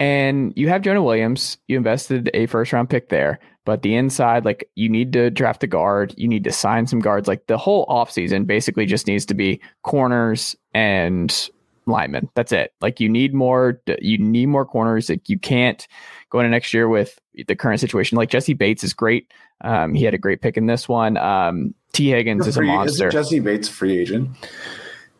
[0.00, 1.58] And you have Jonah Williams.
[1.66, 5.64] You invested a first round pick there, but the inside, like you need to draft
[5.64, 6.14] a guard.
[6.16, 7.26] You need to sign some guards.
[7.26, 11.50] Like the whole offseason basically just needs to be corners and
[11.88, 12.28] linemen.
[12.34, 12.72] That's it.
[12.80, 13.80] Like you need more.
[14.00, 15.08] You need more corners.
[15.08, 15.86] Like you can't
[16.30, 18.16] go into next year with the current situation.
[18.16, 19.32] Like Jessie Bates is great.
[19.60, 21.16] Um, he had a great pick in this one.
[21.16, 23.08] Um, Tee Higgins is a monster.
[23.08, 24.30] Isn't Jessie Bates free agent?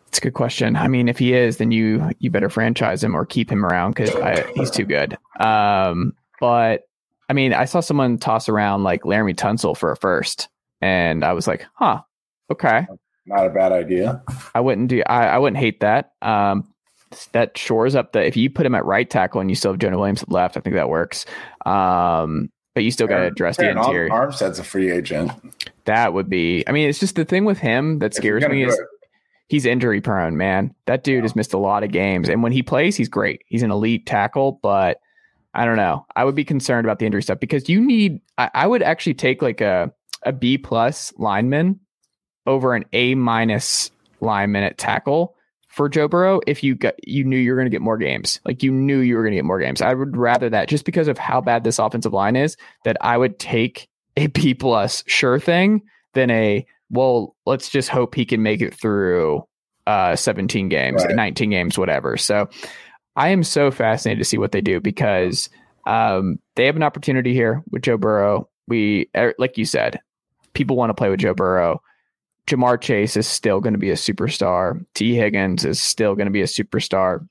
[0.09, 0.77] It's a good question.
[0.77, 3.95] I mean, if he is, then you you better franchise him or keep him around
[3.95, 4.11] because
[4.55, 5.17] he's too good.
[5.41, 6.89] Um, but
[7.29, 10.49] I mean, I saw someone toss around like Laremy Tunsil for a first,
[10.81, 12.01] and I was like, huh,
[12.51, 12.87] okay.
[13.27, 14.23] Not a bad idea.
[14.59, 15.05] I wouldn't do.
[15.07, 16.15] I, I wouldn't hate that.
[16.21, 16.67] Um,
[17.31, 19.79] that shores up the if you put him at right tackle and you still have
[19.79, 21.27] Jonah Williams at left, I think that works.
[21.65, 24.11] Um, but you still got to address the interior.
[24.11, 25.31] Armstead's a free agent.
[25.85, 26.65] That would be.
[26.67, 28.87] I mean, it's just the thing with him that scares me is it.
[29.47, 30.75] he's injury prone, man.
[30.87, 32.29] That dude has missed a lot of games.
[32.29, 33.43] And when he plays, he's great.
[33.47, 34.99] He's an elite tackle, but
[35.55, 36.05] I don't know.
[36.17, 39.15] I would be concerned about the injury stuff because you need I, I would actually
[39.15, 39.93] take like a
[40.25, 41.79] a B plus lineman
[42.45, 45.35] over an A minus lineman at tackle
[45.69, 48.41] for Joe Burrow if you got you knew you were going to get more games.
[48.45, 49.81] Like you knew you were going to get more games.
[49.81, 53.17] I would rather that just because of how bad this offensive line is that I
[53.17, 55.83] would take a B plus sure thing
[56.15, 59.47] than a well, let's just hope he can make it through
[59.87, 61.15] uh 17 games, Right.
[61.15, 62.17] 19 games, whatever.
[62.17, 62.49] So
[63.17, 65.49] I am so fascinated to see what they do because
[65.87, 68.49] um they have an opportunity here with Joe Burrow.
[68.67, 70.01] We er, like you said,
[70.55, 71.83] people want to play with Joe Burrow.
[72.49, 74.85] Ja'Marr Chase is still going to be a superstar.
[74.95, 77.27] Tee Higgins is still going to be a superstar.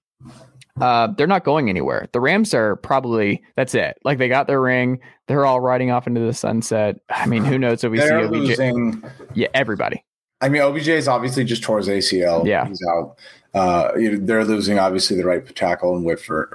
[0.80, 2.08] Uh, they're not going anywhere.
[2.14, 3.98] The Rams are probably that's it.
[4.04, 5.00] Like they got their ring.
[5.28, 7.00] They're all riding off into the sunset.
[7.10, 8.32] I mean, who knows if we see They're OBJ?
[8.32, 9.04] losing.
[9.34, 10.04] Yeah, everybody.
[10.40, 12.46] I mean, OBJ is obviously just tore his ACL.
[12.46, 12.68] Yeah.
[12.68, 13.18] he's out.
[13.56, 16.54] Uh, you know, they're losing obviously the right tackle and Whitworth.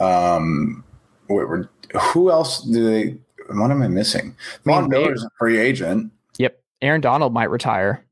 [0.00, 0.82] Um,
[1.28, 1.68] Whitworth.
[2.12, 3.16] Who else do they?
[3.54, 4.34] What am I missing?
[4.64, 6.10] They- Miller's a free agent.
[6.84, 8.04] Aaron Donald might retire.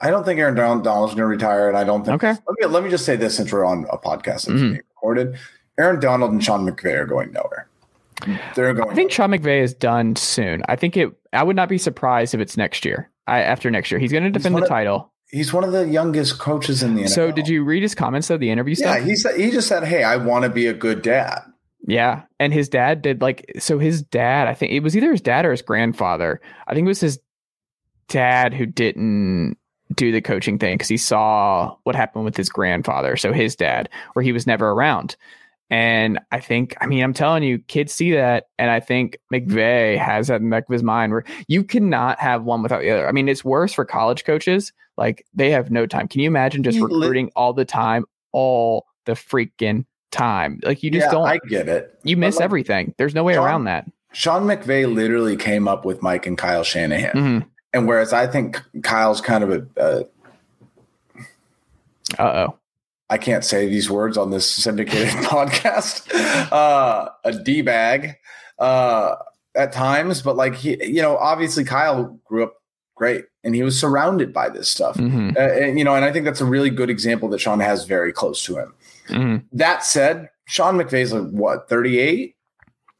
[0.00, 2.22] I don't think Aaron Donald's going to retire, and I don't think.
[2.22, 2.28] Okay.
[2.46, 4.60] Let me let me just say this since we're on a podcast that's Mhm.
[4.72, 5.36] being recorded.
[5.78, 7.68] Aaron Donald and Sean McVay are going nowhere.
[8.54, 8.90] They're going.
[8.90, 10.62] I think Sean McVay is done soon.
[10.68, 11.10] I think it.
[11.32, 13.10] I would not be surprised if it's next year.
[13.26, 15.10] I, after next year, he's going to defend the of- title.
[15.30, 17.08] he's one of the youngest coaches in the NFL.
[17.14, 18.36] So, did you read his comments though?
[18.36, 19.04] The interview Yeah, stuff.
[19.06, 21.40] he said he just said, "Hey, I want to be a good dad."
[21.86, 22.22] Yeah.
[22.38, 25.46] And his dad did like, so his dad, I think it was either his dad
[25.46, 26.40] or his grandfather.
[26.68, 27.18] I think it was his
[28.10, 29.56] dad who didn't
[29.94, 33.16] do the coaching thing because he saw what happened with his grandfather.
[33.16, 35.16] So his dad, where he was never around.
[35.72, 38.46] And I think, I mean, I'm telling you, kids see that.
[38.58, 42.18] And I think McVay has that in the back of his mind where you cannot
[42.18, 43.08] have one without the other.
[43.08, 44.72] I mean, it's worse for college coaches.
[44.96, 46.08] Like they have no time.
[46.08, 50.58] Can you imagine just recruiting all the time, all the freaking time?
[50.64, 51.96] Like you just yeah, don't I get it.
[52.02, 52.94] you miss like, everything.
[52.98, 53.86] There's no way Sean- around that.
[54.12, 57.46] Sean McVay literally came up with Mike and Kyle Shanahan, Mhm.
[57.72, 60.02] And whereas I think Kyle's kind of a, uh,
[62.18, 62.56] oh.
[63.08, 66.08] I can't say these words on this syndicated podcast.
[66.52, 68.16] Uh, a d bag
[68.58, 69.16] uh,
[69.56, 72.54] at times, but like he, you know, obviously Kyle grew up
[72.94, 74.96] great and he was surrounded by this stuff.
[74.96, 75.36] Mhm.
[75.36, 77.84] Uh, and, you know, and I think that's a really good example that Sean has
[77.84, 78.74] very close to him.
[79.08, 79.44] Mhm.
[79.52, 82.36] That said, Sean McVay's like what 38,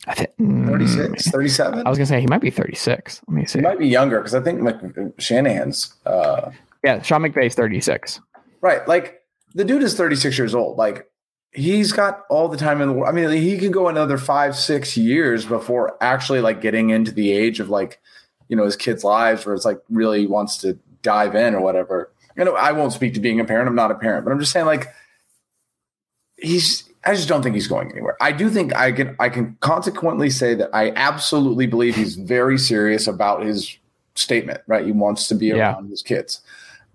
[0.07, 1.87] I think 36, 37?
[1.87, 3.21] I was gonna say he might be 36.
[3.29, 3.59] Let me see.
[3.59, 6.51] He might be younger because I think Mc- Shanahan's uh,
[6.83, 8.21] Yeah, Sean McVay's 36.
[8.63, 8.87] right.
[8.89, 9.21] Like
[9.55, 10.79] the dude is 36 years old.
[10.79, 11.11] Like
[11.53, 13.09] he's got all the time in the world.
[13.09, 17.33] I mean, he can go another five, six years before actually like getting into the
[17.33, 18.01] age of like,
[18.49, 22.11] you know, his kids' lives where it's like really wants to dive in or whatever.
[22.37, 23.69] You know, I won't speak to being a parent.
[23.69, 24.87] I'm not a parent, but I'm just saying like
[26.37, 28.17] he's I just don't think he's going anywhere.
[28.21, 32.59] I do think I can I can consequently say that I absolutely believe he's very
[32.59, 33.77] serious about his
[34.15, 34.85] statement, right?
[34.85, 35.73] He wants to be Yeah.
[35.73, 36.43] around his kids.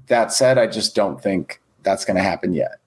[0.08, 2.78] That said, I just don't think that's going to happen yet.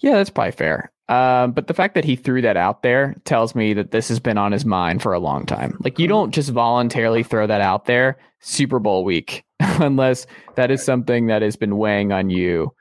[0.00, 0.90] Yeah, that's probably fair.
[1.08, 4.18] Um, but the fact that he threw that out there tells me that this has
[4.20, 5.78] been on his mind for a long time.
[5.82, 10.26] Like you don't just voluntarily throw that out there Super Bowl week unless
[10.56, 12.74] that is something that has been weighing on you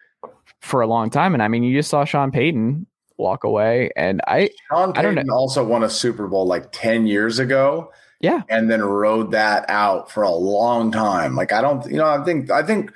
[0.60, 1.34] for a long time.
[1.34, 2.86] And I mean, you just saw Sean Payton
[3.18, 7.08] walk away, and I Sean I don't Payton also won a Super Bowl like 10
[7.08, 11.36] years ago yeah, and then rode that out for a long time.
[11.36, 12.92] Like I don't you know, I think I think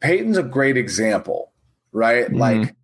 [0.00, 1.52] Payton's a great example,
[1.92, 2.28] right?
[2.28, 2.38] Mhm.
[2.38, 2.74] Like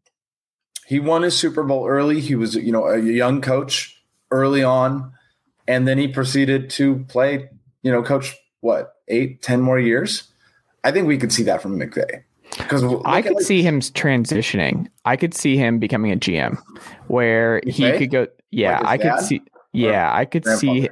[0.87, 2.21] he won his Super Bowl early.
[2.21, 5.13] He was, you know, a young coach early on,
[5.67, 7.51] and then he proceeded to play,
[7.83, 10.25] you know, coach what, eight, ten more years?
[10.83, 12.23] I think we could see that from McVay.
[12.57, 14.89] Because I could see him transitioning.
[15.05, 16.59] I could see him becoming a GM
[17.07, 18.27] where he could go.
[18.51, 19.43] Yeah, Like I could see.
[19.73, 20.89] Yeah, I could see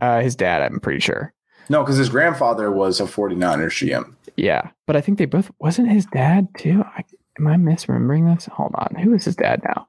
[0.00, 0.62] uh, his dad.
[0.62, 1.32] I'm pretty sure.
[1.68, 4.14] No, because his grandfather was a 49ers GM.
[4.36, 6.82] Yeah, but I think they both wasn't his dad too.
[6.84, 7.04] I,
[7.38, 8.46] am I misremembering this?
[8.46, 9.86] Hold on, who is his dad now?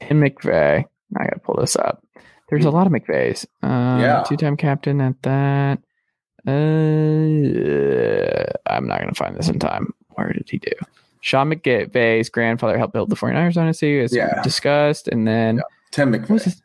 [0.00, 0.84] Tim McVay.
[1.16, 2.04] I gotta pull this up.
[2.48, 3.46] There's a lot of McVays.
[3.62, 4.24] Um, Yeah.
[4.26, 5.78] two-time captain at that.
[6.46, 6.52] Uh,
[8.66, 9.92] I'm not gonna find this in time.
[10.14, 10.72] Where did he do?
[11.20, 14.42] Sean McVay's grandfather helped build the 49ers dynasty, as Yeah.
[14.42, 16.60] discussed, and then Tim what McVay.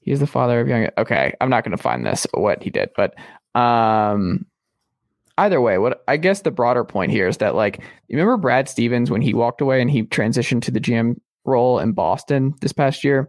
[0.00, 0.88] He's the father of young.
[0.96, 3.14] Okay, I'm not going to find this what he did, but
[3.54, 4.46] um,
[5.36, 8.68] either way, what I guess the broader point here is that like you remember Brad
[8.68, 12.72] Stevens when he walked away and he transitioned to the GM role in Boston this
[12.72, 13.28] past year.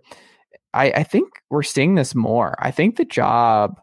[0.74, 2.56] I, I think we're seeing this more.
[2.60, 3.82] I think the job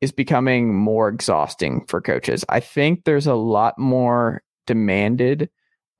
[0.00, 2.44] is becoming more exhausting for coaches.
[2.48, 5.48] I think there's a lot more demanded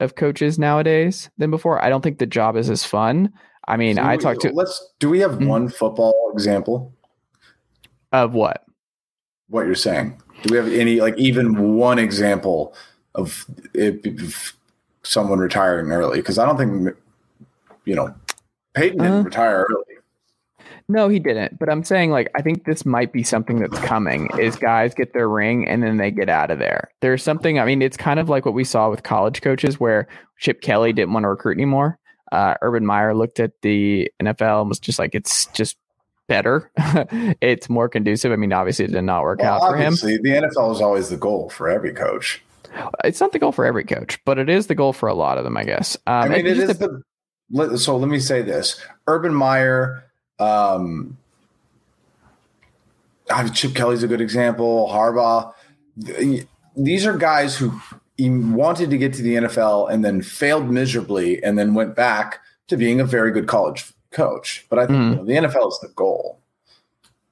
[0.00, 1.82] of coaches nowadays than before.
[1.82, 3.32] I don't think the job is as fun.
[3.68, 4.92] I mean, Do I talked to Let's.
[5.00, 5.46] Do we have Mhm.
[5.48, 6.92] one football example?
[8.12, 8.64] of what?
[9.48, 10.20] What you're saying?
[10.42, 12.74] Do we have any like even one example
[13.14, 14.52] of, it, of
[15.02, 16.18] someone retiring early?
[16.18, 16.96] Because I don't think
[17.84, 18.14] you know
[18.74, 19.95] Payton didn't Uh, retire early.
[20.88, 21.58] No, he didn't.
[21.58, 25.12] But I'm saying like I think this might be something that's coming is guys get
[25.12, 26.90] their ring and then they get out of there.
[27.00, 30.06] There's something I mean, it's kind of like what we saw with college coaches where
[30.38, 31.98] Chip Kelly didn't want to recruit anymore.
[32.32, 35.76] Uh, Urban Meyer looked at the NFL and was just like, it's just
[36.28, 36.70] better.
[37.40, 38.32] it's more conducive.
[38.32, 39.94] I mean, obviously it did not work Well, out for him.
[39.94, 42.42] the NFL is always the goal for every coach.
[43.04, 45.38] It's not the goal for every coach, but it is the goal for a lot
[45.38, 45.96] of them, I guess.
[46.06, 47.78] Um, I mean, it it the.
[47.78, 50.04] So let me say this: Urban Meyer,
[50.38, 51.16] um,
[53.52, 54.88] Chip Kelly's a good example.
[54.92, 55.52] Harbaugh.
[56.76, 57.72] These are guys who
[58.18, 62.76] wanted to get to the NFL and then failed miserably, and then went back to
[62.76, 64.66] being a very good college coach.
[64.68, 65.10] But I think Mhm.
[65.10, 66.38] you know, the NFL is the goal.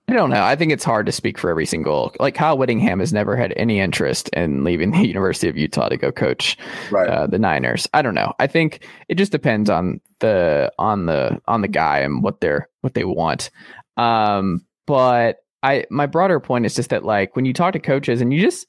[0.07, 0.43] I don't know.
[0.43, 2.15] I think it's hard to speak for every single.
[2.21, 5.97] Like Kyle Whittingham has never had any interest in leaving the University of Utah to
[5.97, 6.59] go coach
[6.91, 7.09] Right.
[7.09, 7.89] uh, the Niners.
[7.95, 8.35] I don't know.
[8.39, 12.69] I think it just depends on the on the on the guy and what they're
[12.83, 13.51] what they want.
[13.97, 18.21] Um, but I my broader point is just that like when you talk to coaches
[18.21, 18.67] and you just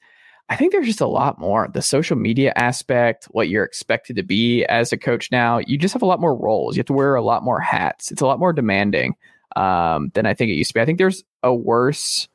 [0.48, 4.22] I think there's just a lot more the social media aspect, what you're expected to
[4.22, 5.58] be as a coach now.
[5.58, 6.76] You just have a lot more roles.
[6.76, 8.10] You have to wear a lot more hats.
[8.10, 9.16] It's a lot more demanding
[9.56, 10.80] um, than I think it used to be.
[10.80, 12.28] I think there's a worse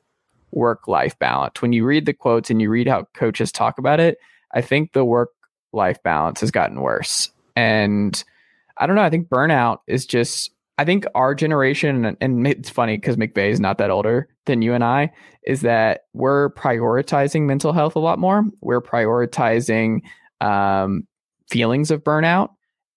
[0.51, 1.61] work life balance.
[1.61, 4.17] When you read the quotes and you read how coaches talk about it,
[4.53, 5.29] I think the work
[5.71, 7.31] life balance has gotten worse.
[7.55, 8.21] And
[8.77, 9.03] I don't know.
[9.03, 13.59] I think burnout is just, I think our generation, and- it's funny because McVay is
[13.59, 15.11] not that older than you and I,
[15.45, 18.43] is that we're prioritizing mental health a lot more.
[18.61, 20.01] We're prioritizing
[20.41, 21.07] um,
[21.49, 22.49] feelings of burnout.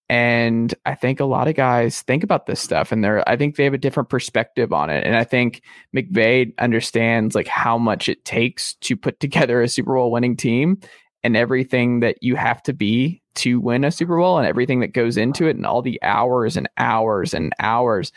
[0.07, 3.55] And I think a lot of guys think about this stuff and they're, I think
[3.55, 5.03] they have a different perspective on it.
[5.03, 5.63] And I think
[5.95, 10.79] McVay understands like how much it takes to put together a Super Bowl winning team.
[11.23, 14.93] and everything that you have to be to win a Super Bowl and everything that
[14.93, 18.11] goes into it and all the hours and hours and hours.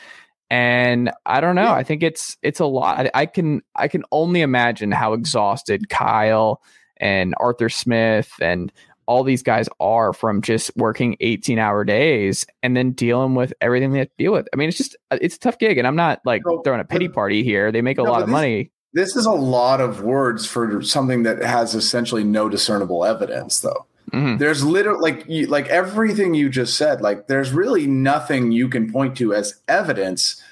[0.50, 1.62] And I don't know.
[1.62, 1.72] Yeah.
[1.72, 3.06] I think it's it's a lot.
[3.06, 6.62] I, I can I can only imagine how exhausted Kyle
[6.98, 8.72] and Arthur Smith and
[9.08, 13.90] all these guys are from just working 18 hour days and then dealing with everything
[13.92, 14.46] they have to deal with.
[14.52, 15.78] I mean, it's just, it's a tough gig.
[15.78, 17.72] And I'm not like throwing a pity party here.
[17.72, 18.70] They make a no, lot of this, money.
[18.92, 23.86] This is a lot of words for something that has essentially no discernible evidence, though.
[24.12, 24.36] Mm-hmm.
[24.36, 27.00] There's literally like you, like everything you just said.
[27.00, 30.42] Like there's really nothing you can point to as evidence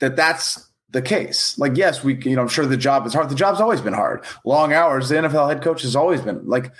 [0.00, 1.58] that that's the case.
[1.58, 3.28] Like yes, we you know I'm sure the job is hard.
[3.28, 4.24] The job's always been hard.
[4.44, 5.08] Long hours.
[5.08, 6.72] The NFL head coach has always been like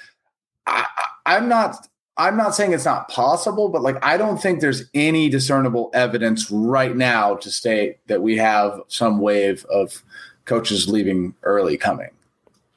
[0.67, 0.87] I,
[1.27, 5.29] I'm not I'm not saying it's not possible, but like I don't think there's any
[5.29, 10.03] discernible evidence right now to state that we have some wave of
[10.45, 12.11] coaches leaving early coming.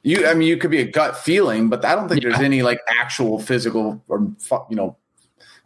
[0.02, 2.30] You, I mean, you could be a gut feeling, but I don't think yeah.
[2.30, 4.26] there's any like actual physical or
[4.68, 4.96] you know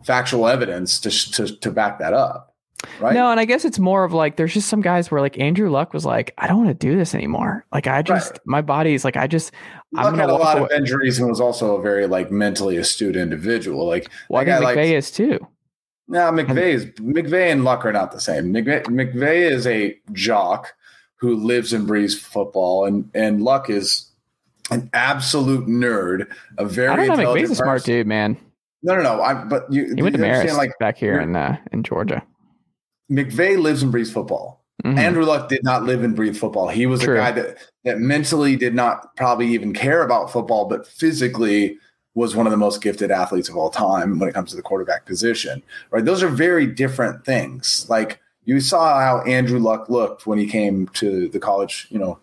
[0.05, 2.52] factual evidence to to, to back that up.
[3.01, 3.15] Right?
[3.15, 5.71] No, and I guess it's more of like there's just some guys where like Andrew
[5.71, 7.65] Luck was like, I don't want to do this anymore.
[7.73, 8.41] Like I just right.
[8.45, 9.53] my body's like I just
[9.93, 10.67] Luck I'm had a lot away.
[10.67, 13.87] of injuries and was also a very like mentally astute individual.
[13.87, 15.47] Like well, think McVay is too.
[16.09, 18.53] No, McVay is McVay and Luck are not the same.
[18.53, 20.75] McVay, McVay is a jock
[21.17, 24.11] who lives and breathes football, and and Luck is
[24.71, 26.27] an absolute nerd.
[26.59, 27.35] A very I don't know.
[27.35, 28.37] McVay's a smart dude, man.
[28.83, 29.23] No, no, no.
[29.23, 32.23] I, but you, he went to Marist, like back here in uh, in Georgia.
[33.11, 34.63] McVay lives and breathes football.
[34.85, 34.99] Mm-hmm.
[34.99, 36.69] Andrew Luck did not live and breathe football.
[36.69, 37.15] He was True.
[37.15, 41.79] a guy that that mentally did not probably even care about football, but physically
[42.15, 44.63] was one of the most gifted athletes of all time when it comes to the
[44.63, 45.63] quarterback position.
[45.91, 46.05] Right?
[46.05, 47.87] Those are very different things.
[47.89, 52.19] Like you saw how Andrew Luck looked when he came to the college, you know,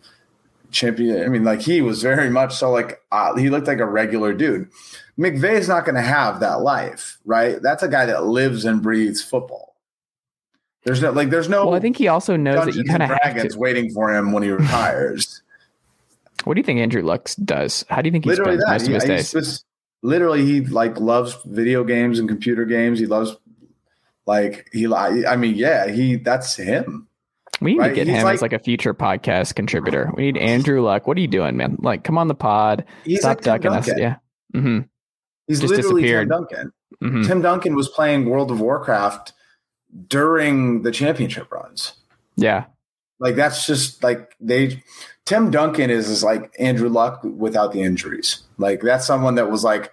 [0.71, 1.23] champion.
[1.23, 4.33] I mean, like he was very much so like uh, he looked like a regular
[4.33, 4.69] dude.
[5.17, 7.61] McVay is not going to have that life, right?
[7.61, 9.68] That's a guy that lives and breathes football.
[10.83, 11.65] There's no like there's no.
[11.65, 13.57] Well, I think he also knows Dungeons that you kind of have to.
[13.57, 15.41] waiting for him when he retires.
[16.45, 17.85] what do you think Andrew Lux does?
[17.89, 18.91] How do you think he literally spends that.
[18.91, 19.65] most of his days?
[20.01, 22.99] literally, he like loves video games and computer games.
[22.99, 23.35] He loves
[24.25, 24.87] like he.
[24.93, 26.15] I mean, yeah, he.
[26.15, 27.07] That's him.
[27.61, 27.89] We need right?
[27.89, 30.11] to get he's him like, as like a future podcast contributor.
[30.15, 31.07] We need Andrew Luck.
[31.07, 31.77] What are you doing, man?
[31.81, 32.85] Like, come on the pod.
[33.05, 33.89] Stop like ducking us.
[33.97, 34.15] Yeah.
[34.55, 34.79] Mm-hmm.
[35.47, 36.29] He's Just literally disappeared.
[36.29, 36.73] Tim Duncan.
[37.03, 37.21] Mm-hmm.
[37.23, 39.33] Tim Duncan was playing World of Warcraft
[40.07, 41.93] during the championship runs.
[42.35, 42.65] Yeah.
[43.19, 44.81] Like that's just like they
[45.25, 48.43] Tim Duncan is is like Andrew Luck without the injuries.
[48.57, 49.91] Like that's someone that was like,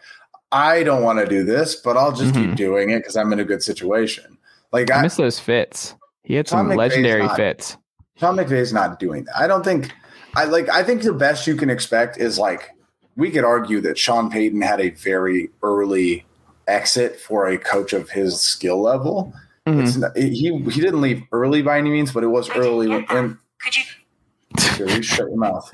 [0.52, 2.50] I don't want to do this, but I'll just mm-hmm.
[2.50, 4.38] keep doing it because I'm in a good situation.
[4.72, 5.94] Like I, I miss those fits.
[6.22, 7.76] He had some legendary not, fits.
[8.18, 9.36] Tom McVay's not doing that.
[9.36, 9.92] I don't think
[10.34, 12.70] I like I think the best you can expect is like
[13.16, 16.24] we could argue that Sean Payton had a very early
[16.68, 19.32] exit for a coach of his skill level.
[19.66, 20.00] Mm-hmm.
[20.00, 23.04] Not, he he didn't leave early by any means, but it was early.
[23.10, 25.72] And could you shut your mouth?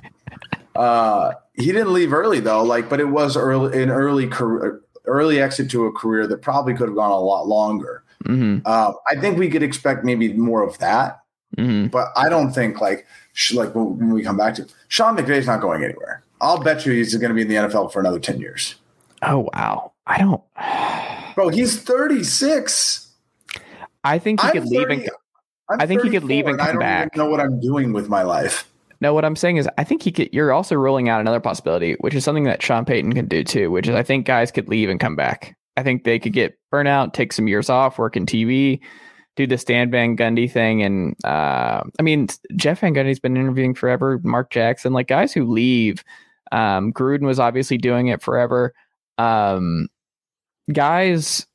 [0.75, 2.63] Uh, he didn't leave early though.
[2.63, 6.75] Like, but it was early an early career, early exit to a career that probably
[6.75, 8.05] could have gone a lot longer.
[8.25, 8.61] Mm-hmm.
[8.65, 11.21] Uh, I think we could expect maybe more of that,
[11.57, 11.89] mm-hmm.
[11.89, 13.07] but I don't think like
[13.53, 16.23] like when we come back to Sean McVay's not going anywhere.
[16.41, 18.77] I'll bet you he's going to be in the NFL for another ten years.
[19.23, 21.35] Oh wow, I don't.
[21.35, 23.12] Bro, he's thirty six.
[24.05, 25.11] I think he I'm could 30, leave and.
[25.71, 26.69] I'm I think he could leave and come back.
[26.69, 27.17] I don't back.
[27.17, 28.69] know what I'm doing with my life.
[29.01, 30.29] No, what I'm saying is, I think he could.
[30.33, 33.71] You're also ruling out another possibility, which is something that Sean Payton can do too.
[33.71, 35.57] Which is, I think guys could leave and come back.
[35.77, 38.81] I think they could get burnout, take some years off, work in TV,
[39.37, 43.75] do the Stan Van Gundy thing, and uh, I mean, Jeff Van Gundy's been interviewing
[43.75, 44.21] forever.
[44.23, 46.05] Mark Jackson, like guys who leave.
[46.53, 48.75] Um, Gruden was obviously doing it forever.
[49.17, 49.89] Um,
[50.71, 51.47] guys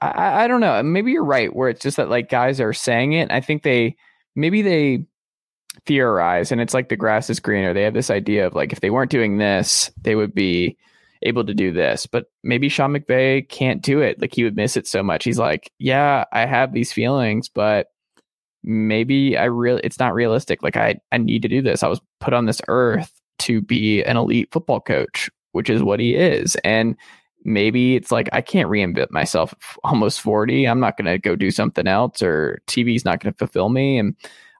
[0.00, 0.82] I, I don't know.
[0.82, 3.30] Maybe you're right, where it's just that like guys are saying it.
[3.30, 3.96] I think they
[4.36, 5.04] maybe they
[5.86, 7.72] theorize and it's like the grass is greener.
[7.72, 10.76] They have this idea of like if they weren't doing this, they would be
[11.22, 12.06] able to do this.
[12.06, 14.20] But maybe Sean McVay can't do it.
[14.20, 15.24] Like he would miss it so much.
[15.24, 17.88] He's like, yeah, I have these feelings, but
[18.62, 20.62] maybe I really it's not realistic.
[20.62, 21.82] Like I I need to do this.
[21.82, 26.00] I was put on this earth to be an elite football coach, which is what
[26.00, 26.56] he is.
[26.64, 26.96] And
[27.44, 30.66] maybe it's like I can't reinvent myself almost 40.
[30.66, 33.98] I'm not going to go do something else or TV's not going to fulfill me
[33.98, 34.14] and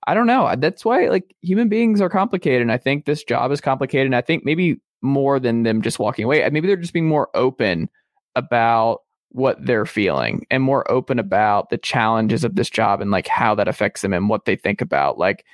[0.06, 0.54] I don't know.
[0.56, 4.16] That's why like human beings are complicated and I think this job is complicated and
[4.16, 6.48] I think maybe more than them just walking away.
[6.50, 7.90] Maybe they're just being more open
[8.34, 9.00] about
[9.30, 13.54] what they're feeling and more open about the challenges of this job and like how
[13.54, 15.18] that affects them and what they think about.
[15.18, 15.44] Like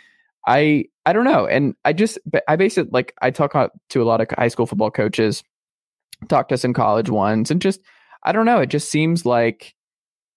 [0.46, 1.46] I I don't know.
[1.46, 3.52] And I just I basically like I talk
[3.90, 5.42] to a lot of high school football coaches
[6.28, 7.80] talked to some college ones, and just
[8.22, 8.60] I don't know.
[8.60, 9.74] It just seems like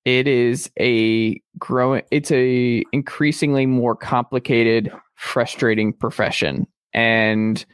[0.06, 2.04] it is a growing.
[2.12, 7.66] It's a increasingly more complicated, frustrating profession, and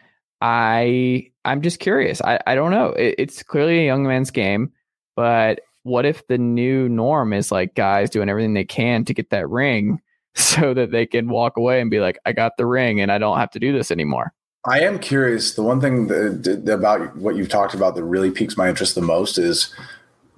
[0.41, 2.21] I I'm just curious.
[2.21, 2.89] I I don't know.
[2.89, 4.71] It, it's clearly a young man's game,
[5.15, 9.29] but what if the new norm is like guys doing everything they can to get
[9.29, 10.01] that ring
[10.35, 13.17] so that they can walk away and be like, I got the ring and I
[13.17, 14.33] don't have to do this anymore.
[14.65, 15.55] I am curious.
[15.55, 19.01] The one thing that, about what you've talked about that really piques my interest the
[19.01, 19.73] most is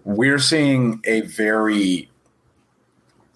[0.03, 2.09] we're seeing a very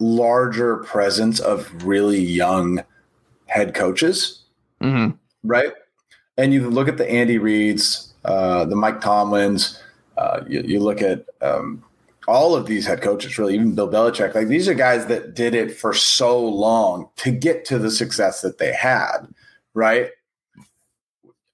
[0.00, 2.82] larger presence of really young
[3.46, 4.42] head coaches,
[4.80, 5.16] mm-hmm.
[5.44, 5.72] right?
[6.36, 9.80] And you look at the Andy Reeds, uh, the Mike Tomlins,
[10.16, 11.82] uh, you, you, look at um,
[12.26, 15.54] all of these head coaches, really, even Bill Belichick, like these are guys that did
[15.54, 19.26] it for so long to get to the success that they had,
[19.74, 20.10] right?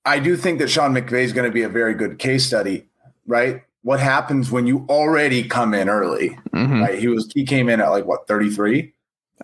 [0.07, 2.87] I do think that Sean McVay is going to be a very good case study,
[3.27, 3.63] right?
[3.83, 6.81] What happens when you already come in early, mm-hmm.
[6.81, 6.99] right?
[6.99, 8.93] He was he came in at like what 33?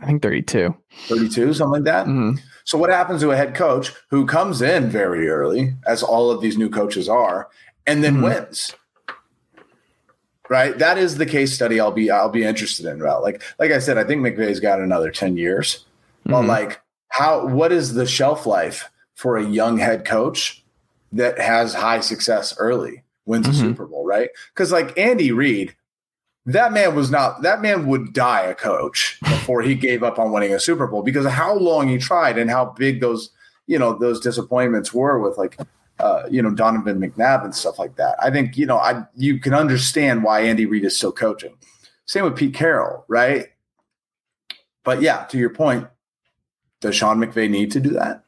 [0.01, 0.75] I think 32.
[1.09, 2.07] 32, something like that.
[2.07, 2.39] Mm-hmm.
[2.65, 6.41] So what happens to a head coach who comes in very early, as all of
[6.41, 7.51] these new coaches are,
[7.87, 8.25] and then mm-hmm.
[8.25, 8.75] wins?
[10.53, 10.77] right?
[10.79, 13.01] That is the case study I'll be I'll be interested in.
[13.01, 15.87] About like like I said, I think McVay's got another ten years.
[16.27, 16.33] Mm-hmm.
[16.33, 18.91] But like, how what is the shelf life
[19.23, 20.65] for a young head coach
[21.13, 23.55] that has high success early, wins mm-hmm.
[23.55, 24.31] a Super Bowl, right?
[24.53, 25.77] Because like Andy Reid,
[26.45, 30.33] that man was not that man would die a coach before he gave up on
[30.33, 33.31] winning a Super Bowl because of how long he tried and how big those
[33.69, 35.57] you know those disappointments were with like
[36.01, 38.17] uh, you know, Donovan McNabb and stuff like that.
[38.21, 41.55] I think, you know, I you can understand why Andy Reid is still coaching.
[42.07, 43.51] Same with Pete Carroll, right?
[44.83, 45.87] But yeah, to your point,
[46.81, 48.25] does Sean McVay need to do that?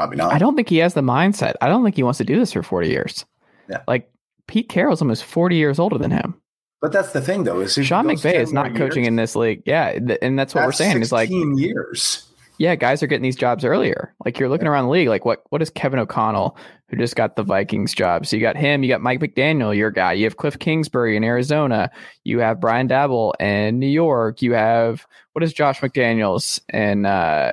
[0.00, 0.32] Probably not.
[0.32, 1.54] I don't think he has the mindset.
[1.60, 3.24] I don't think he wants to do this for 40 years.
[3.68, 3.82] Yeah.
[3.86, 4.10] Like
[4.46, 6.40] Pete Carroll's almost 40 years older than him.
[6.80, 7.60] But that's the thing, though.
[7.60, 9.62] Is Sean McVay is not coaching in this league.
[9.66, 11.02] Yeah, and that's what that's we're saying.
[11.02, 12.30] Is like years
[12.60, 14.14] yeah, guys are getting these jobs earlier.
[14.22, 17.34] Like you're looking around the league, like what what is Kevin O'Connell, who just got
[17.34, 18.26] the Vikings job?
[18.26, 20.12] So you got him, you got Mike McDaniel, your guy.
[20.12, 21.90] You have Cliff Kingsbury in Arizona.
[22.24, 24.42] You have Brian Daboll in New York.
[24.42, 27.52] You have what is Josh McDaniels in uh,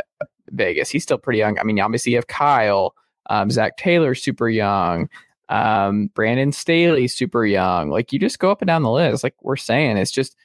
[0.52, 0.90] Vegas?
[0.90, 1.60] He's still pretty young.
[1.60, 2.96] I mean, obviously you have Kyle,
[3.30, 5.10] um, Zac Taylor, super young.
[5.50, 7.90] Um, Brandon Staley, super young.
[7.90, 9.24] Like you just go up and down the list.
[9.24, 10.36] Like we're saying, it's just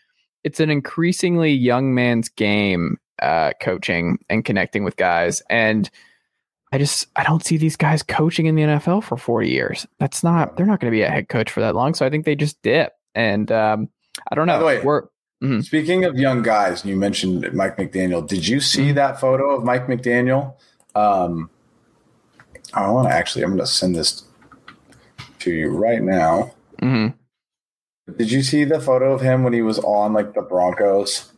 [0.45, 5.43] it's an increasingly young man's game uh, coaching and connecting with guys.
[5.49, 5.91] And
[6.73, 9.87] I just I don't see these guys coaching in the NFL for 40 years.
[9.99, 11.95] That's not they're not going to be a head coach for that long.
[11.95, 12.93] So I think they just dip.
[13.15, 13.89] And um,
[14.31, 14.55] I don't know.
[14.55, 15.03] By the way, We're,
[15.43, 15.61] mm-hmm.
[15.61, 18.27] speaking of young guys, you mentioned Mike McDaniel.
[18.27, 18.95] Did you see mm-hmm.
[18.95, 20.55] that photo of Mike McDaniel?
[20.95, 21.51] Um,
[22.75, 23.45] I want to actually.
[23.45, 24.25] I'm going to send this
[25.41, 26.55] to you right now.
[26.81, 27.17] Mm-hmm.
[28.17, 31.33] Did you see the photo of him when he was on like the Broncos?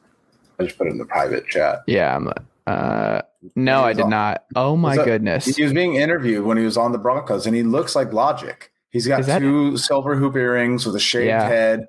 [0.58, 1.80] I just put it in the private chat.
[1.86, 2.32] Yeah, I'm.
[2.66, 3.22] Uh,
[3.56, 4.44] no, I did on, not.
[4.54, 5.44] Oh my goodness!
[5.44, 8.70] He was being interviewed when he was on the Broncos, and he looks like Logic.
[8.90, 11.48] He's got two silver hoop earrings with a shaved yeah.
[11.48, 11.86] head,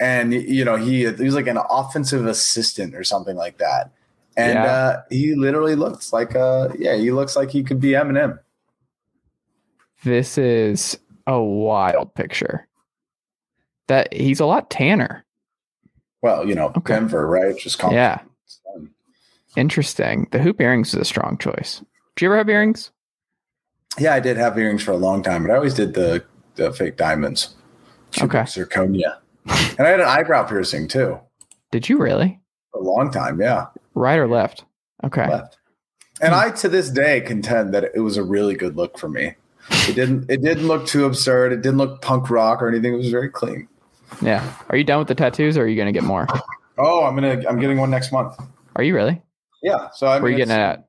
[0.00, 3.90] and you know he he's like an offensive assistant or something like that.
[4.36, 4.64] And yeah.
[4.64, 8.38] uh, he literally looks like uh yeah, he looks like he could be Eminem.
[10.04, 12.66] This is a wild picture.
[13.88, 15.24] That he's a lot tanner.
[16.22, 16.94] Well, you know, okay.
[16.94, 17.56] Denver, right?
[17.56, 17.92] Just calm.
[17.92, 18.20] yeah.
[19.56, 20.28] Interesting.
[20.30, 21.82] The hoop earrings is a strong choice.
[22.16, 22.90] Do you ever have earrings?
[23.98, 26.24] Yeah, I did have earrings for a long time, but I always did the
[26.54, 27.54] the fake diamonds.
[28.20, 28.40] Okay.
[28.40, 29.18] Zirconia.
[29.48, 31.18] And I had an eyebrow piercing too.
[31.70, 32.40] Did you really?
[32.74, 33.66] A long time, yeah.
[33.94, 34.64] Right or left?
[35.04, 35.28] Okay.
[35.28, 35.58] Left.
[36.20, 36.34] And.
[36.34, 39.34] I to this day contend that it was a really good look for me.
[39.70, 41.52] It didn't it didn't look too absurd.
[41.52, 42.94] It didn't look punk rock or anything.
[42.94, 43.68] It was very clean.
[44.22, 44.54] Yeah.
[44.70, 46.26] Are you done with the tattoos, or are you going to get more?
[46.78, 47.42] Oh, I'm gonna.
[47.48, 48.36] I'm getting one next month.
[48.76, 49.20] Are you really?
[49.62, 49.90] Yeah.
[49.94, 50.22] So I'm.
[50.22, 50.86] Where are you getting it at?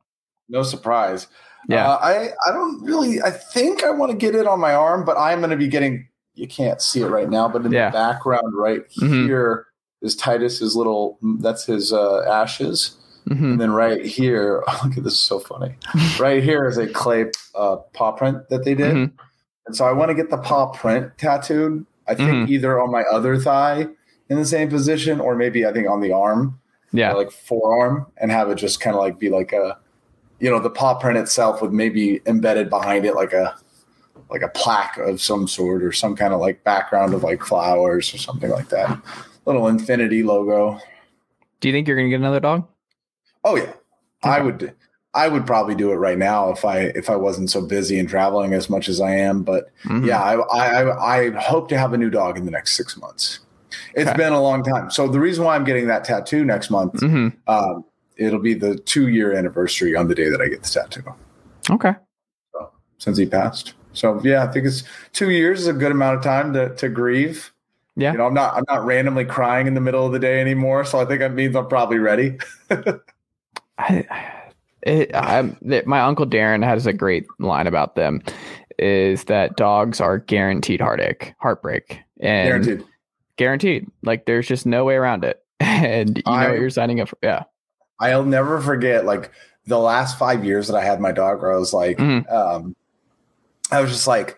[0.47, 1.27] No surprise.
[1.67, 1.89] Yeah.
[1.89, 3.21] Uh, I I don't really.
[3.21, 5.67] I think I want to get it on my arm, but I'm going to be
[5.67, 6.08] getting.
[6.39, 7.89] You can't see it right now, but in yeah.
[7.89, 9.25] the background, right mm-hmm.
[9.25, 9.67] here
[10.01, 11.17] is Titus's little.
[11.39, 12.95] That's his uh, ashes.
[13.29, 13.45] Mm-hmm.
[13.45, 15.75] And then right here, oh, look at this, is so funny.
[16.19, 17.25] right here is a clay
[17.55, 19.15] uh, paw print that they did, mm-hmm.
[19.67, 22.51] and so I want to get the paw print tattooed I think mm-hmm.
[22.51, 23.87] either on my other thigh
[24.29, 26.59] in the same position, or maybe I think on the arm,
[26.91, 29.77] yeah, like forearm, and have it just kind of like be like a,
[30.39, 33.55] you know, the paw print itself with maybe embedded behind it like a,
[34.29, 38.13] like a plaque of some sort or some kind of like background of like flowers
[38.13, 38.99] or something like that.
[39.45, 40.79] Little infinity logo.
[41.59, 42.67] Do you think you're gonna get another dog?
[43.43, 43.75] Oh yeah, okay.
[44.23, 44.75] I would.
[45.15, 48.07] I would probably do it right now if I if I wasn't so busy and
[48.07, 49.41] traveling as much as I am.
[49.41, 50.05] But mm-hmm.
[50.05, 53.39] yeah, I, I I hope to have a new dog in the next six months.
[53.95, 54.17] It's okay.
[54.17, 54.91] been a long time.
[54.91, 57.29] So the reason why I'm getting that tattoo next month, mm-hmm.
[57.51, 57.85] um,
[58.17, 61.03] it'll be the two year anniversary on the day that I get the tattoo.
[61.71, 61.93] Okay.
[62.51, 63.73] So, since he passed.
[63.93, 64.83] So yeah, I think it's
[65.13, 67.51] two years is a good amount of time to to grieve.
[67.95, 68.13] Yeah.
[68.13, 70.85] You know, I'm not I'm not randomly crying in the middle of the day anymore.
[70.85, 72.37] So I think that means I'm probably ready.
[73.77, 74.05] I
[74.81, 78.21] it, my uncle Darren has a great line about them.
[78.77, 82.85] Is that dogs are guaranteed heartache, heartbreak, and guaranteed.
[83.35, 83.87] guaranteed.
[84.03, 87.09] Like there's just no way around it, and you I, know what you're signing up
[87.09, 87.17] for.
[87.21, 87.43] Yeah,
[87.99, 89.31] I'll never forget like
[89.65, 91.41] the last five years that I had my dog.
[91.41, 92.33] Where I was like, mm-hmm.
[92.33, 92.75] um,
[93.71, 94.37] I was just like,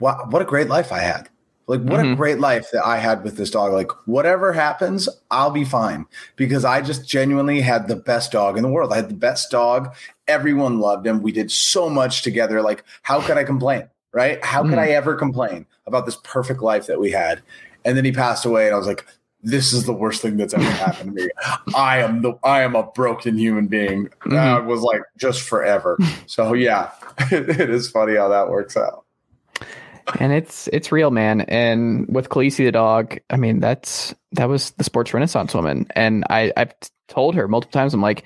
[0.00, 1.28] wow, what a great life I had.
[1.66, 2.12] Like, what mm-hmm.
[2.12, 3.72] a great life that I had with this dog.
[3.72, 6.06] Like, whatever happens, I'll be fine
[6.36, 8.90] because I just genuinely had the best dog in the world.
[8.90, 9.94] I had the best dog.
[10.26, 11.20] Everyone loved him.
[11.20, 12.62] We did so much together.
[12.62, 13.88] Like, how could I complain?
[14.12, 14.42] Right?
[14.42, 14.70] How mm-hmm.
[14.70, 17.42] could I ever complain about this perfect life that we had?
[17.84, 19.04] And then he passed away, and I was like,
[19.42, 21.30] this is the worst thing that's ever happened to me.
[21.74, 24.06] I am the I am a broken human being.
[24.06, 24.34] Mm-hmm.
[24.34, 25.96] I was like just forever.
[26.26, 26.90] So yeah,
[27.30, 29.04] it is funny how that works out
[30.20, 31.42] and it's it's real, man.
[31.42, 35.86] And with Khaleesi the dog, I mean, that's that was the sports renaissance woman.
[35.94, 36.72] And I I've
[37.08, 38.24] told her multiple times, I'm like,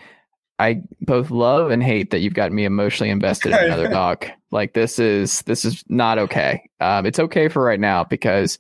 [0.59, 4.27] I both love and hate that you've got me emotionally invested in another dog.
[4.51, 6.69] Like this is this is not okay.
[6.81, 8.59] Um, it's okay for right now because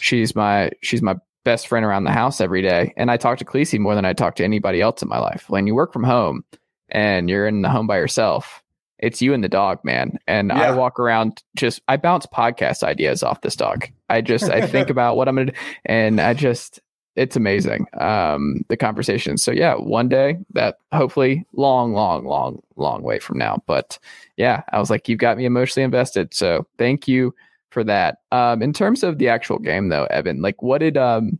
[0.00, 3.44] she's my she's my best friend around the house every day, and I talk to
[3.44, 5.48] Khaleesi more than I talk to anybody else in my life.
[5.48, 6.44] When you work from home
[6.88, 8.62] and you're in the home by yourself,
[8.98, 10.18] it's you and the dog, man.
[10.26, 10.60] And yeah.
[10.60, 13.88] I walk around just I bounce podcast ideas off this dog.
[14.08, 16.80] I just I think about what I'm gonna do, and I just
[17.14, 17.86] it's amazing.
[17.98, 19.38] Um the conversation.
[19.38, 23.62] So yeah, one day that hopefully long, long, long, long way from now.
[23.66, 23.98] But
[24.36, 26.34] yeah, I was like, you've got me emotionally invested.
[26.34, 27.34] So thank you
[27.70, 28.18] for that.
[28.32, 31.38] Um in terms of the actual game though, Evan, like what did um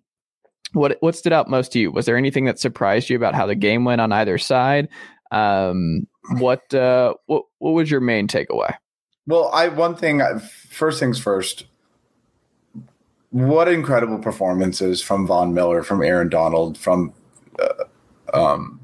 [0.73, 1.91] what what stood out most to you?
[1.91, 4.89] Was there anything that surprised you about how the game went on either side?
[5.31, 6.07] Um
[6.37, 8.75] what uh, what what was your main takeaway?
[9.27, 11.67] Well, I one thing first things first.
[13.31, 17.13] What incredible performances from Von Miller, from Aaron Donald, from
[17.59, 17.85] uh,
[18.33, 18.81] um,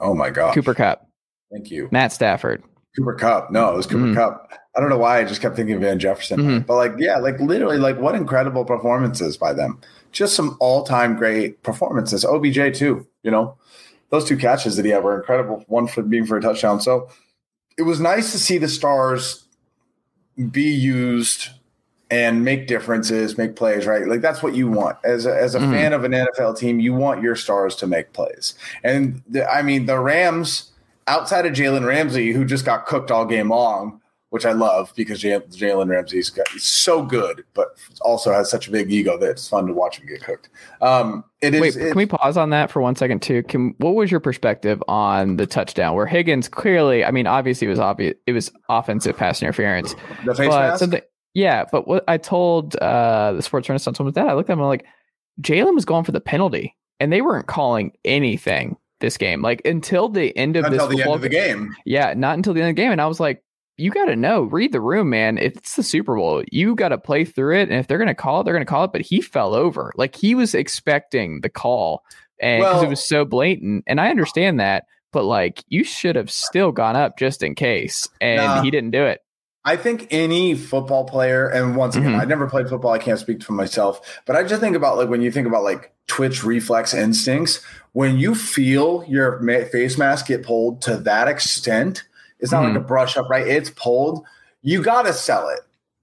[0.00, 1.06] oh my god, Cooper Kupp.
[1.52, 2.62] Thank you, Matt Stafford.
[2.96, 3.50] Cooper Kupp.
[3.50, 4.14] No, it was Cooper mm.
[4.14, 4.52] Kupp.
[4.76, 6.58] I don't know why I just kept thinking of Van Jefferson, mm-hmm.
[6.60, 9.80] but like, yeah, like literally, like what incredible performances by them.
[10.12, 12.24] Just some all-time great performances.
[12.24, 13.56] OBJ too, you know
[14.12, 15.64] those two catches that he had were incredible.
[15.68, 16.82] One for being for a touchdown.
[16.82, 17.08] So
[17.78, 19.46] it was nice to see the stars
[20.50, 21.48] be used
[22.10, 24.06] and make differences, make plays, right?
[24.06, 25.72] Like that's what you want as a, as a mm-hmm.
[25.72, 26.78] fan of an NFL team.
[26.78, 28.54] You want your stars to make plays,
[28.84, 30.72] and the, I mean the Rams
[31.06, 34.01] outside of Jalen Ramsey, who just got cooked all game long
[34.32, 38.90] which I love because Jalen Ramsey's got, so good, but also has such a big
[38.90, 40.48] ego that it's fun to watch him get cooked.
[40.80, 41.60] Um, it is.
[41.60, 43.42] Wait, it, can we pause on that for one second too?
[43.42, 47.04] Can what was your perspective on the touchdown where Higgins clearly?
[47.04, 49.94] I mean, obviously it was obvious it was offensive pass interference.
[50.24, 51.02] The face but something,
[51.34, 51.66] yeah.
[51.70, 54.66] But what I told uh, the Sports Renaissance was that I looked at him I'm
[54.66, 54.86] like,
[55.42, 59.42] Jalen was going for the penalty, and they weren't calling anything this game.
[59.42, 61.76] Like until the end of until this the end of the game.
[61.84, 62.92] Yeah, not until the end of the game.
[62.92, 63.42] And I was like,
[63.76, 65.38] you got to know, read the room, man.
[65.38, 67.68] If it's the Super Bowl, you got to play through it.
[67.70, 68.92] And if they're going to call it, they're going to call it.
[68.92, 69.92] But he fell over.
[69.96, 72.04] Like he was expecting the call
[72.40, 73.84] and because well, it was so blatant.
[73.86, 74.84] And I understand that.
[75.12, 78.08] But like you should have still gone up just in case.
[78.20, 79.20] And nah, he didn't do it.
[79.64, 82.20] I think any football player, and once again, mm-hmm.
[82.20, 82.90] I never played football.
[82.90, 84.20] I can't speak for myself.
[84.26, 88.16] But I just think about like when you think about like twitch reflex instincts, when
[88.16, 92.04] you feel your face mask get pulled to that extent
[92.42, 92.74] it's not mm-hmm.
[92.74, 93.46] like a brush up, right?
[93.46, 94.26] It's pulled.
[94.60, 95.60] You got to sell it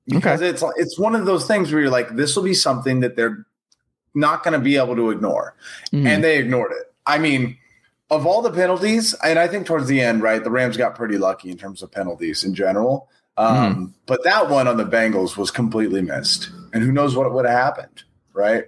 [0.07, 0.49] because okay.
[0.49, 3.45] it's it's one of those things where you're like, this will be something that they're
[4.15, 5.55] not going to be able to ignore,
[5.91, 6.07] mm-hmm.
[6.07, 6.91] and they ignored it.
[7.05, 7.57] I mean,
[8.09, 11.17] of all the penalties, and I think towards the end, right, the Rams got pretty
[11.17, 13.09] lucky in terms of penalties in general.
[13.37, 13.85] Um, mm-hmm.
[14.05, 17.57] But that one on the Bengals was completely missed, and who knows what would have
[17.57, 18.65] happened, right?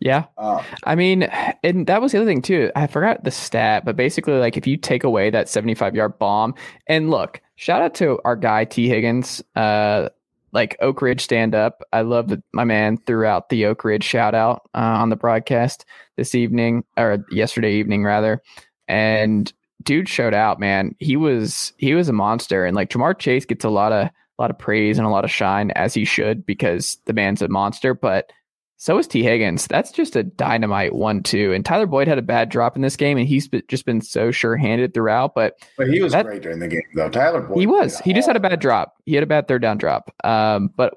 [0.00, 0.24] Yeah.
[0.38, 1.24] Um, I mean,
[1.62, 2.72] and that was the other thing too.
[2.74, 6.54] I forgot the stat, but basically, like if you take away that 75 yard bomb,
[6.86, 10.08] and look, shout out to our guy Tee Higgins, uh,
[10.52, 11.82] like Oak Ridge stand up.
[11.92, 15.16] I love that my man threw out the Oak Ridge shout out uh, on the
[15.16, 15.84] broadcast
[16.16, 18.42] this evening or yesterday evening rather,
[18.88, 20.94] and dude showed out, man.
[20.98, 24.12] He was he was a monster, and like Ja'Marr Chase gets a lot of a
[24.40, 27.48] lot of praise and a lot of shine as he should because the man's a
[27.48, 28.32] monster, but
[28.80, 29.66] So is Tee Higgins.
[29.66, 31.52] That's just a dynamite one two.
[31.52, 34.30] And Tyler Boyd had a bad drop in this game, and he's just been so
[34.30, 35.34] sure handed throughout.
[35.34, 37.10] But but he was that, great during the game, though.
[37.10, 37.58] Tyler Boyd.
[37.58, 38.00] He was.
[38.00, 38.94] He just had a bad drop.
[39.04, 40.10] He had a bad third down drop.
[40.24, 40.94] Um, but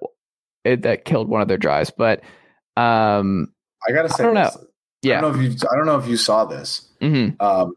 [0.63, 1.91] it, that killed one of their drives.
[1.91, 2.21] But
[2.77, 3.51] um,
[3.85, 4.51] I gotta say, I don't know.
[5.01, 5.67] Yeah, I don't know if you.
[5.69, 6.89] I don't know if you saw this.
[7.01, 7.45] Mm-hmm.
[7.45, 7.75] Um,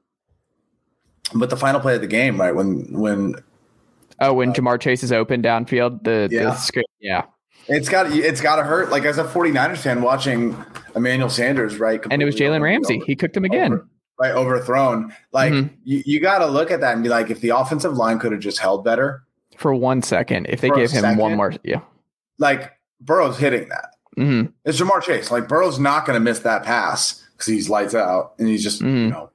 [1.35, 3.35] but the final play of the game, right when when
[4.21, 6.45] oh when uh, Ja'Marr Chase is open downfield, the yeah.
[6.45, 7.25] the screen, yeah.
[7.69, 8.91] It's got it's got to hurt.
[8.91, 10.57] Like as a 49ers fan watching
[10.95, 12.01] Emmanuel Sanders, right?
[12.11, 12.97] And it was Jalen Ramsey.
[12.97, 13.73] Over, he cooked him again.
[13.73, 13.89] Over,
[14.19, 15.15] right, overthrown.
[15.33, 15.75] Like mm-hmm.
[15.85, 18.33] you, you got to look at that and be like, if the offensive line could
[18.33, 19.25] have just held better
[19.57, 21.81] for one second, if they gave him second, one more, yeah.
[22.39, 23.91] Like Burrow's hitting that.
[24.17, 24.51] Mm-hmm.
[24.65, 25.31] It's Ja'Marr Chase.
[25.31, 28.81] Like Burrow's not going to miss that pass because he's lights out and he's just
[28.81, 28.97] mm-hmm.
[28.97, 29.31] you know.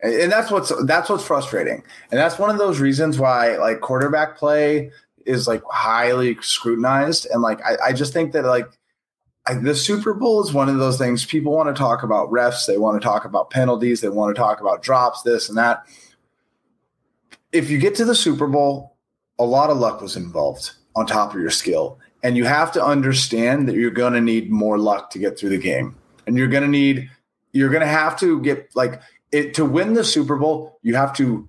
[0.00, 3.80] And, and that's what's that's what's frustrating, and that's one of those reasons why like
[3.80, 4.90] quarterback play
[5.26, 8.68] is like highly scrutinized, and like I, I just think that like
[9.46, 12.66] I, the Super Bowl is one of those things people want to talk about refs,
[12.66, 15.86] they want to talk about penalties, they want to talk about drops, this and that.
[17.52, 18.96] If you get to the Super Bowl,
[19.38, 21.98] a lot of luck was involved on top of your skill.
[22.22, 25.50] And you have to understand that you're going to need more luck to get through
[25.50, 25.94] the game.
[26.26, 27.08] And you're going to need,
[27.52, 29.00] you're going to have to get like
[29.30, 31.48] it to win the Super Bowl, you have to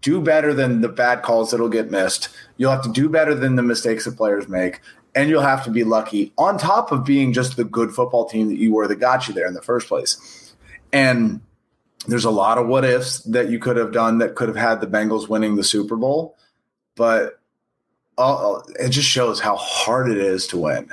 [0.00, 2.28] do better than the bad calls that'll get missed.
[2.56, 4.80] You'll have to do better than the mistakes that players make.
[5.14, 8.48] And you'll have to be lucky on top of being just the good football team
[8.48, 10.54] that you were that got you there in the first place.
[10.92, 11.40] And
[12.06, 14.80] there's a lot of what ifs that you could have done that could have had
[14.80, 16.36] the Bengals winning the Super Bowl.
[16.96, 17.40] But
[18.18, 20.92] uh, it just shows how hard it is to win.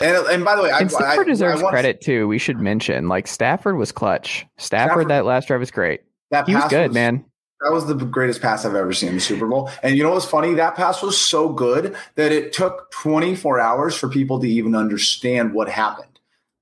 [0.00, 2.28] And, and by the way, and I, Stafford I, deserves I credit too.
[2.28, 4.46] We should mention like Stafford was clutch.
[4.56, 6.02] Stafford, Stafford that last drive was great.
[6.30, 7.24] That he was good, was, man.
[7.60, 9.70] That was the greatest pass I've ever seen in the Super Bowl.
[9.82, 10.54] And you know what's funny?
[10.54, 15.52] That pass was so good that it took 24 hours for people to even understand
[15.52, 16.06] what happened.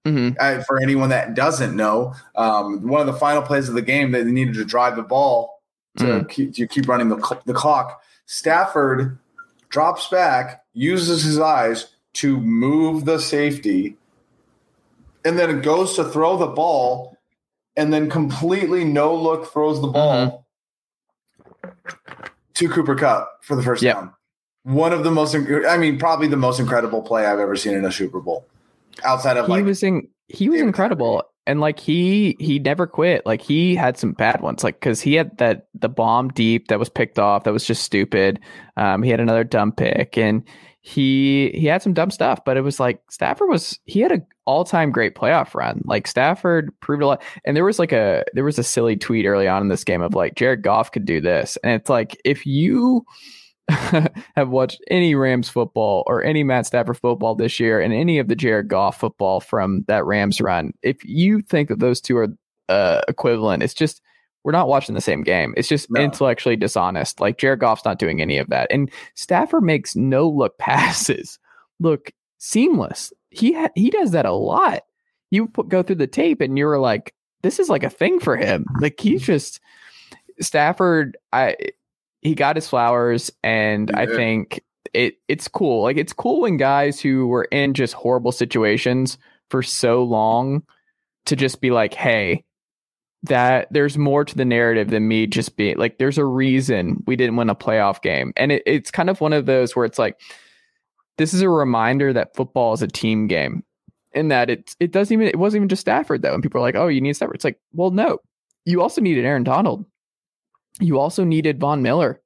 [0.05, 0.37] Mm-hmm.
[0.41, 4.11] Uh, for anyone that doesn't know, um, one of the final plays of the game
[4.11, 5.63] that they needed to drive the ball
[5.99, 6.29] to, mm.
[6.29, 8.03] keep, to keep running the, the clock.
[8.27, 9.19] Stafford
[9.69, 13.97] drops back, uses his eyes to move the safety,
[15.25, 17.17] and then goes to throw the ball,
[17.77, 20.37] and then completely no look throws the ball mm-hmm.
[22.55, 23.97] To Cooper Kupp for the first yep.
[23.97, 24.13] down.
[24.65, 27.85] One of the most, I mean, probably the most incredible play I've ever seen in
[27.85, 28.47] a Super Bowl.
[29.05, 33.25] Outside of he like, was in, he was incredible and like he he never quit
[33.25, 36.79] like he had some bad ones like because he had that the bomb deep that
[36.79, 38.39] was picked off that was just stupid
[38.77, 40.45] um he had another dumb pick and
[40.81, 44.23] he he had some dumb stuff but it was like stafford was he had a
[44.47, 45.83] all-time great playoff run.
[45.85, 49.27] Like stafford proved a lot and there was like a there was a silly tweet
[49.27, 51.59] early on in this game of like jared goff could do this.
[51.63, 53.05] And it's like if you
[53.69, 58.29] have watched any Rams football or any Matt Stafford football this year and any of
[58.29, 62.29] the Jared Goff football from that Rams run, if you think that those two are
[62.71, 64.01] uh, equivalent, it's just
[64.49, 65.53] we're not watching the same game.
[65.59, 66.01] It's just no.
[66.01, 67.21] intellectually dishonest.
[67.21, 71.39] Like Jared Goff's not doing any of that, and Stafford makes no look passes
[71.81, 73.13] look seamless.
[73.29, 74.85] He ha- he does that a lot.
[75.29, 78.39] You put, go through the tape and you're like, this is like a thing for
[78.39, 78.65] him.
[78.81, 79.33] Like he's mm-hmm.
[79.33, 79.61] just
[80.41, 81.19] Stafford.
[81.31, 81.57] I
[82.23, 84.01] he got his flowers, and yeah.
[84.01, 85.83] I think it it's cool.
[85.83, 89.19] Like it's cool when guys who were in just horrible situations
[89.51, 90.63] for so long
[91.27, 92.45] to just be like, hey,
[93.25, 97.17] that there's more to the narrative than me just being like there's a reason we
[97.17, 98.33] didn't win a playoff game.
[98.37, 100.21] And it, it's kind of one of those where it's like
[101.19, 103.65] this is a reminder that football is a team game.
[104.15, 106.35] and that it it doesn't even it wasn't even just Stafford though.
[106.35, 107.37] And people are like, oh, you need Stafford.
[107.37, 108.19] It's like, well, no.
[108.65, 109.85] You also needed Aaron Donald.
[110.81, 112.21] You also needed Von Miller.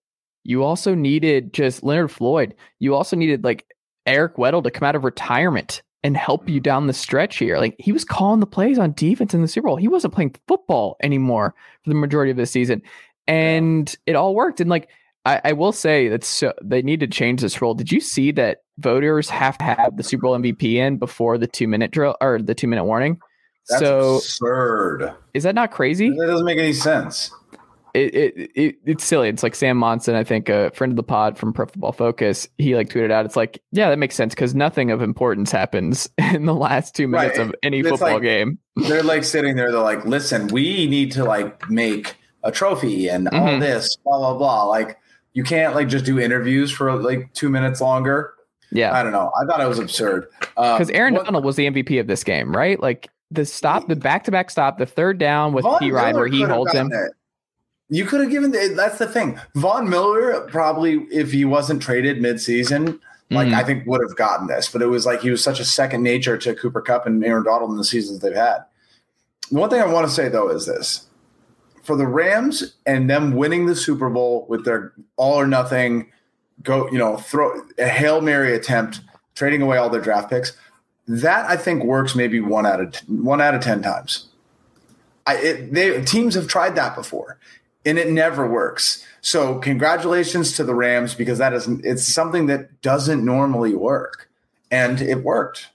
[0.44, 2.54] You also needed just Leonard Floyd.
[2.80, 3.66] You also needed like
[4.06, 7.58] Eric Weddle to come out of retirement and help you down the stretch here.
[7.58, 9.76] Like he was calling the plays on defense in the Super Bowl.
[9.76, 12.82] He wasn't playing football anymore for the majority of the season.
[13.26, 14.60] And it all worked.
[14.60, 14.88] And like
[15.24, 17.74] I, I will say that so they need to change this rule.
[17.74, 21.46] Did you see that voters have to have the Super Bowl MVP in before the
[21.46, 23.20] two minute drill or the two minute warning?
[23.68, 25.14] That's so absurd.
[25.34, 26.10] Is that not crazy?
[26.10, 27.30] That doesn't make any sense
[27.94, 29.28] it, it, it, it's silly.
[29.28, 32.48] It's like Sam Monson, I think a friend of the pod from Pro Football Focus.
[32.56, 36.08] He like tweeted out, "It's like, yeah, that makes sense because nothing of importance happens
[36.18, 37.48] in the last two minutes right.
[37.48, 39.70] of any it's football like, game." They're like sitting there.
[39.70, 43.36] They're like, "Listen, we need to like make a trophy and mm-hmm.
[43.36, 44.98] all this, blah blah blah." Like,
[45.34, 48.34] you can't like just do interviews for like two minutes longer.
[48.70, 49.30] Yeah, I don't know.
[49.38, 52.24] I thought it was absurd because um, Aaron what, Donald was the MVP of this
[52.24, 52.80] game, right?
[52.80, 56.26] Like the stop, the back to back stop, the third down with P Ryan where
[56.26, 56.90] he holds him.
[56.90, 57.12] It.
[57.92, 59.38] You could have given the, that's the thing.
[59.54, 62.98] Von Miller probably, if he wasn't traded midseason,
[63.30, 63.54] like Mhm.
[63.54, 66.02] I think would have gotten this, but it was like he was such a second
[66.02, 68.64] nature to Cooper Kupp and Aaron Donald in the seasons they've had.
[69.50, 71.04] The one thing I want to say though is this:
[71.82, 76.10] for the Rams and them winning the Super Bowl with their all or nothing,
[76.62, 79.02] go you know throw a hail mary attempt,
[79.34, 80.56] trading away all their draft picks.
[81.06, 84.28] That I think works maybe one out of one out of ten times.
[85.26, 87.38] I, it, they, teams have tried that before,
[87.84, 89.04] and it never works.
[89.20, 94.28] So congratulations to the Rams because that is it's something that doesn't normally work,
[94.70, 95.68] and it worked.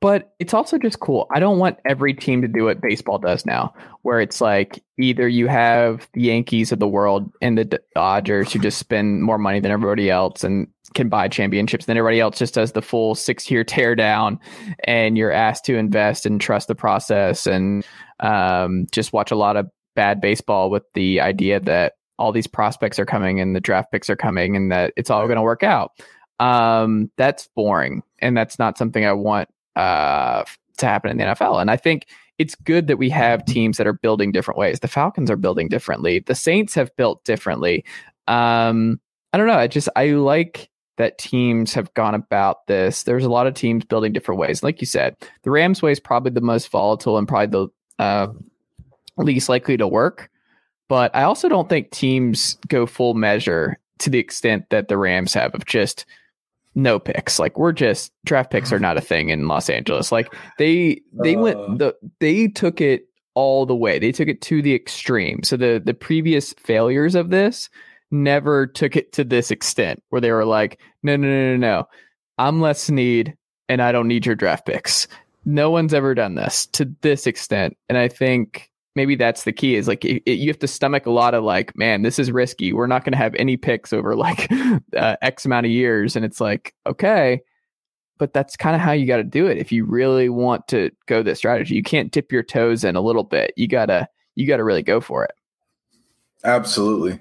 [0.00, 1.26] But it's also just cool.
[1.30, 3.72] I don't want every team to do what baseball does now,
[4.02, 8.58] where it's like either you have the Yankees of the world and the Dodgers who
[8.58, 12.54] just spend more money than everybody else and can buy championships, then everybody else just
[12.54, 14.38] does the full six year tear down,
[14.84, 17.84] and you're asked to invest and trust the process and
[18.20, 22.98] um, just watch a lot of bad baseball with the idea that all these prospects
[22.98, 25.62] are coming and the draft picks are coming and that it's all going to work
[25.62, 25.92] out.
[26.40, 30.44] Um, that's boring, and that's not something I want uh,
[30.78, 31.60] to happen in the NFL.
[31.60, 32.06] And I think
[32.38, 34.80] it's good that we have teams that are building different ways.
[34.80, 36.18] The Falcons are building differently.
[36.20, 37.84] The Saints have built differently.
[38.26, 39.00] Um,
[39.32, 39.54] I don't know.
[39.54, 43.02] I just I like that teams have gone about this.
[43.02, 44.62] There's a lot of teams building different ways.
[44.62, 48.28] Like you said, the Rams way is probably the most volatile and probably the uh,
[49.16, 50.30] least likely to work.
[50.88, 55.32] But I also don't think teams go full measure to the extent that the Rams
[55.34, 56.04] have of just
[56.74, 57.38] no picks.
[57.38, 60.10] Like we're just draft picks are not a thing in Los Angeles.
[60.12, 61.40] Like they they Uh.
[61.40, 63.98] went the they took it all the way.
[63.98, 65.42] They took it to the extreme.
[65.42, 67.68] So the the previous failures of this
[68.10, 71.88] never took it to this extent where they were like, no, no, no, no, no.
[72.38, 73.36] I'm less need
[73.68, 75.08] and I don't need your draft picks.
[75.44, 77.76] No one's ever done this to this extent.
[77.88, 81.06] And I think maybe that's the key is like it, it- you have to stomach
[81.06, 82.72] a lot of like, man, this is risky.
[82.72, 84.50] We're not going to have any picks over like
[84.96, 86.16] uh, X amount of years.
[86.16, 87.40] And it's like, okay,
[88.18, 89.58] but that's kind of how you got to do it.
[89.58, 93.00] If you really want to go this strategy, you can't dip your toes in a
[93.00, 93.52] little bit.
[93.56, 95.32] You gotta, you gotta really go for it.
[96.44, 97.18] Absolutely.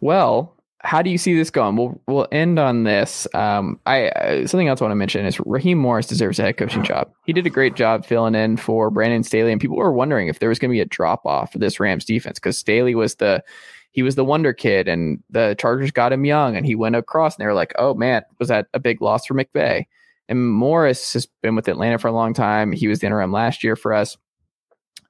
[0.00, 0.55] Well,
[0.86, 1.74] how do you see this going?
[1.74, 3.26] We'll we'll end on this.
[3.34, 6.56] Um, I uh, something else I want to mention is Raheem Morris deserves a head
[6.56, 7.10] coaching job.
[7.24, 10.38] He did a great job filling in for Brandon Staley, and people were wondering if
[10.38, 13.16] there was going to be a drop off for this Rams defense because Staley was
[13.16, 13.42] the
[13.90, 17.34] he was the wonder kid, and the Chargers got him young, and he went across,
[17.34, 19.86] and they were like, "Oh man, was that a big loss for McVay?"
[20.28, 22.70] And Morris has been with Atlanta for a long time.
[22.70, 24.16] He was the interim last year for us.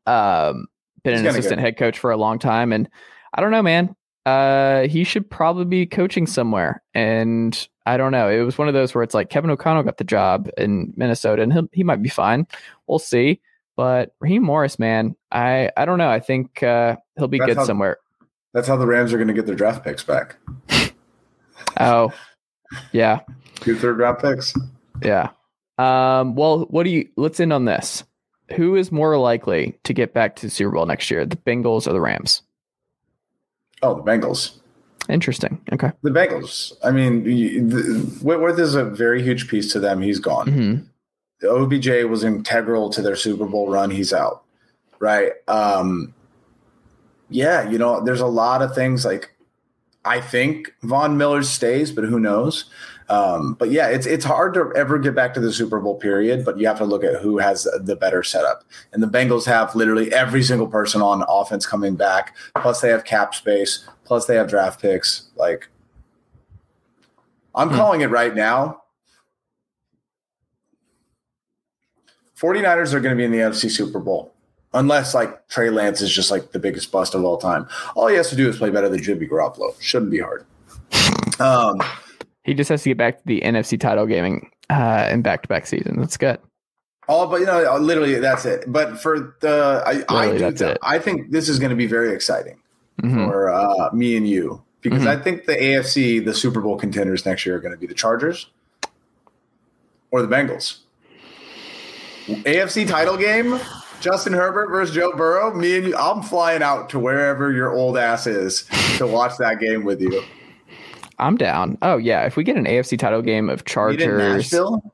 [0.06, 0.68] Um,
[1.04, 1.62] been He's an assistant go.
[1.62, 2.88] head coach for a long time, and
[3.34, 3.94] I don't know, man
[4.26, 6.82] uh, he should probably be coaching somewhere.
[6.94, 8.28] And I don't know.
[8.28, 11.42] It was one of those where it's like Kevin O'Connell got the job in Minnesota,
[11.42, 12.46] and he he might be fine.
[12.86, 13.40] We'll see.
[13.76, 16.10] But Raheem Morris, man, I I don't know.
[16.10, 17.98] I think uh, he'll be That's good how- somewhere.
[18.52, 20.36] That's how the Rams are going to get their draft picks back.
[21.78, 22.12] Oh,
[22.92, 23.20] yeah,
[23.56, 24.54] Two third round picks.
[25.02, 25.30] yeah.
[25.78, 27.08] Um, well, what do you?
[27.16, 28.02] Let's end on this.
[28.56, 31.86] Who is more likely to get back to the Super Bowl next year, the Bengals
[31.86, 32.42] or the Rams?
[33.82, 34.58] Oh, the Bengals.
[35.08, 35.60] Interesting.
[35.72, 35.92] Okay.
[36.02, 36.72] The Bengals.
[36.82, 40.02] I mean, the, Whitworth is a very huge piece to them.
[40.02, 40.48] He's gone.
[40.48, 40.76] hmm
[41.46, 43.90] OBJ was integral to their Super Bowl run.
[43.90, 44.42] He's out,
[45.00, 45.32] right?
[45.48, 46.14] Um,
[47.28, 49.36] yeah, you know, there's a lot of things like
[50.06, 52.70] I think Von Miller stays, but who knows?
[53.08, 56.44] Um, but yeah, it's it's hard to ever get back to the Super Bowl period.
[56.44, 58.64] But you have to look at who has the better setup.
[58.92, 62.34] And the Bengals have literally every single person on offense coming back.
[62.60, 63.86] Plus, they have cap space.
[64.04, 65.28] Plus, they have draft picks.
[65.36, 65.68] Like,
[67.54, 67.76] I'm Hmm.
[67.76, 68.82] calling it right now.
[72.38, 74.32] 49ers are going to be in the NFC Super Bowl.
[74.74, 77.66] Unless like Trey Lance is just like the biggest bust of all time.
[77.94, 79.74] All he has to do is play better than Jimmy Garoppolo.
[79.80, 80.44] Shouldn't be hard.
[81.38, 81.82] Um,
[82.46, 85.48] He just has to get back to the NFC title gaming uh, in back to
[85.48, 85.98] back season.
[86.00, 86.38] That's good.
[87.08, 88.64] all but you know, literally that's it.
[88.66, 90.78] But for the I, I, do, it.
[90.82, 92.58] I think this is going to be very exciting
[93.02, 93.28] Mhm.
[93.28, 95.08] for uh, me and you because Mhm.
[95.08, 97.94] I think the AFC, the Super Bowl contenders next year are going to be the
[97.94, 98.48] Chargers
[100.10, 100.78] or the Bengals.
[102.28, 103.58] AFC title game,
[104.00, 105.54] Justin Herbert versus Joe Burrow.
[105.54, 108.64] Me and you, I'm flying out to wherever your old ass is
[108.98, 110.22] to watch that game with you.
[111.18, 111.78] I'm down.
[111.82, 114.92] Oh yeah, if we get an AFC title game of Chargers, Nashville.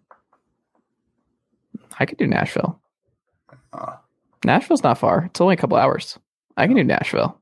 [1.99, 2.81] I could do Nashville.
[3.73, 3.97] Uh,
[4.45, 5.27] Nashville's not far.
[5.27, 6.19] It's only a couple hours.
[6.57, 7.39] I can do Nashville.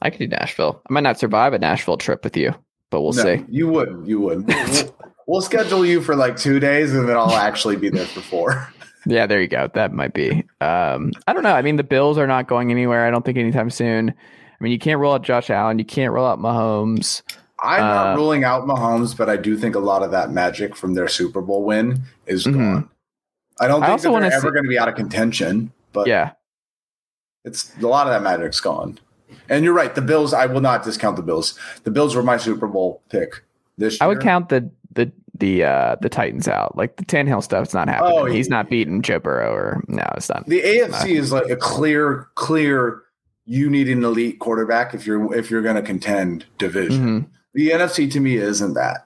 [0.00, 0.80] I can do Nashville.
[0.88, 2.54] I might not survive a Nashville trip with you,
[2.90, 3.44] but we'll no, see.
[3.48, 4.06] You wouldn't.
[4.06, 4.52] You wouldn't.
[5.28, 8.20] We'll, we'll schedule you for like two days, and then I'll actually be there for
[8.20, 8.72] four.
[9.06, 9.70] Yeah, there you go.
[9.72, 10.44] That might be.
[10.60, 11.54] Um, I don't know.
[11.54, 13.06] I mean, the Bills are not going anywhere.
[13.06, 14.10] I don't think anytime soon.
[14.10, 15.78] I mean, you can't roll out Josh Allen.
[15.78, 17.22] You can't roll out Mahomes.
[17.60, 20.76] I'm not Uh, ruling out Mahomes, but I do think a lot of that magic
[20.76, 22.54] from their Super Bowl win is Mhm.
[22.54, 22.88] gone.
[23.60, 26.06] I don't I think wanna they're ever see- going to be out of contention, but
[26.06, 26.30] yeah.
[27.44, 28.98] it's a lot of that magic's gone.
[29.48, 29.94] And you're right.
[29.94, 31.58] The Bills, I will not discount the Bills.
[31.84, 33.42] The Bills were my Super Bowl pick
[33.76, 33.98] this year.
[34.02, 36.76] I would count the the the uh the Titans out.
[36.76, 38.12] Like the Tannehill stuff's not happening.
[38.18, 38.56] Oh, He's yeah.
[38.56, 40.46] not beating Joe Burrow or no, it's not.
[40.46, 43.02] The AFC is like a clear, clear.
[43.46, 47.22] You need an elite quarterback if you're if you're going to contend division.
[47.22, 47.26] Mhm.
[47.58, 49.04] The NFC to me isn't that,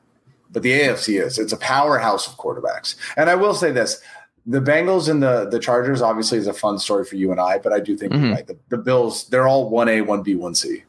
[0.50, 1.38] but the AFC is.
[1.38, 2.96] It's a powerhouse of quarterbacks.
[3.16, 4.03] And I will say this:
[4.44, 7.57] the Bengals and the the Chargers obviously is a fun story for you and I,
[7.57, 8.34] but I do think Mhm.
[8.34, 8.46] right.
[8.46, 10.84] The, the Bills, they're all one A, one B, one C.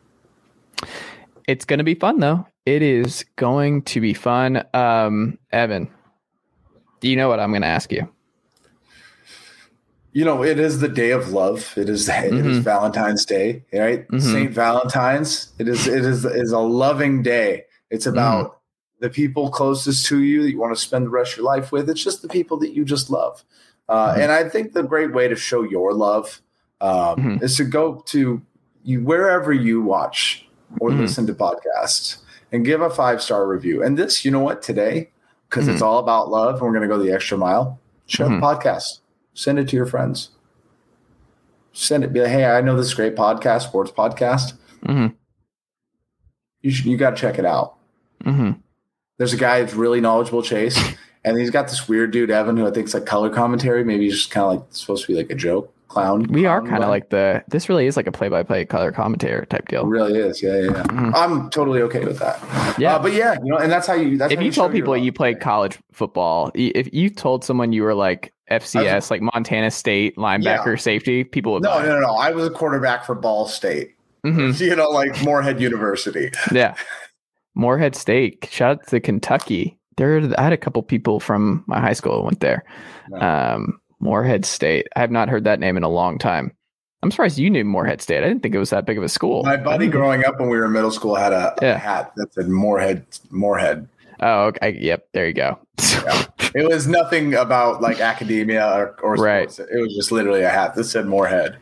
[1.48, 2.46] It's going to be fun though.
[2.66, 4.66] It is going to be fun.
[4.74, 5.90] Um, Evan,
[7.00, 8.10] do you know what I'm going to ask you?
[10.14, 11.74] You know, it is the day of love.
[11.76, 12.62] It is it is Mhm.
[12.62, 14.08] Valentine's Day, right?
[14.10, 14.22] Mhm.
[14.22, 15.52] Saint Valentine's.
[15.60, 17.66] It is it is is a loving day.
[17.90, 18.60] It's about
[19.00, 21.72] the people closest to you that you want to spend the rest of your life
[21.72, 21.90] with.
[21.90, 23.44] It's just the people that you just love.
[23.90, 24.18] Uh, Mhm.
[24.20, 26.42] And I think the great way to show your love
[26.80, 28.42] um, is to go to
[28.84, 30.48] you wherever you watch
[30.80, 32.18] or listen to podcasts
[32.52, 33.82] and give a five star review.
[33.84, 35.10] And this, you know what, today,
[35.50, 37.80] because it's all about love, and we're going to go the extra mile.
[38.08, 39.00] Share the podcast.
[39.34, 40.30] Send it to your friends.
[41.72, 42.14] Send it.
[42.14, 44.54] Be like, hey, I know this great podcast, sports podcast.
[44.86, 45.08] hmm
[46.62, 47.76] You should, you got to check it out.
[48.24, 48.52] hmm
[49.18, 50.80] There's a guy that's really knowledgeable, Chase,
[51.26, 53.84] and he's got this weird dude Evan who I think's like color commentary.
[53.84, 56.24] Maybe he's just kind of like supposed to be like a joke clown.
[56.24, 57.44] We are kind of like the.
[57.48, 59.86] This really is like a play-by-play color commentator type It deal.
[59.86, 60.42] really is.
[60.44, 60.62] Yeah, yeah.
[60.72, 60.84] yeah.
[60.84, 61.12] Mhm.
[61.16, 62.40] I'm totally okay with that.
[62.80, 62.96] Yeah.
[62.96, 64.18] Uh, but yeah, you know, and that's how you.
[64.18, 67.84] That's if you show told people you played college football, if you told someone you
[67.84, 70.76] were like FCS, like Montana State linebacker, Yeah.
[70.76, 71.64] safety, people would.
[71.64, 72.14] No, no, no, no.
[72.16, 73.96] I was a quarterback for Ball State.
[74.26, 74.60] Mhm.
[74.68, 76.32] You know, like Morehead University.
[76.52, 76.76] Yeah.
[77.56, 78.48] Morehead State.
[78.50, 79.78] Shout out to Kentucky.
[79.98, 82.64] There, I had a couple people from my high school who went there.
[83.20, 84.88] Um, Morehead State.
[84.96, 86.52] I have not heard that name in a long time.
[87.04, 88.24] I'm surprised you knew Morehead State.
[88.24, 89.44] I didn't think it was that big of a school.
[89.44, 92.34] My buddy growing up when we were in middle school had a, a hat that
[92.34, 93.06] said Morehead.
[93.30, 93.88] Morehead.
[94.20, 94.78] Oh, okay.
[94.80, 95.08] Yep.
[95.14, 95.60] There you go.
[96.56, 99.52] It was nothing about like academia or, or Right.
[99.52, 99.72] sports.
[99.74, 101.58] It was just literally a hat that said Morehead.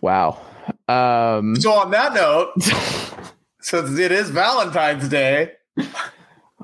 [0.00, 0.40] wow.
[0.86, 2.52] Um, So on that note,
[3.60, 5.54] since it is Valentine's Day,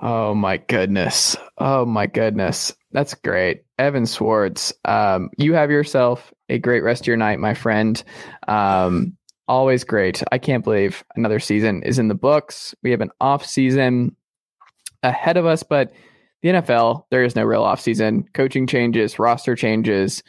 [0.00, 1.36] Oh my goodness.
[1.58, 2.72] Oh my goodness.
[2.92, 3.64] That's great.
[3.78, 8.02] Evan Sowards, um, you have yourself a great rest of your night, my friend.
[8.46, 9.16] Um,
[9.48, 10.22] always great.
[10.30, 12.72] I can't believe another season is in the books.
[12.84, 14.14] We have an off season
[15.02, 15.92] ahead of us, but
[16.42, 18.28] the NFL, there is no real off season.
[18.34, 20.22] Coaching changes, roster changes,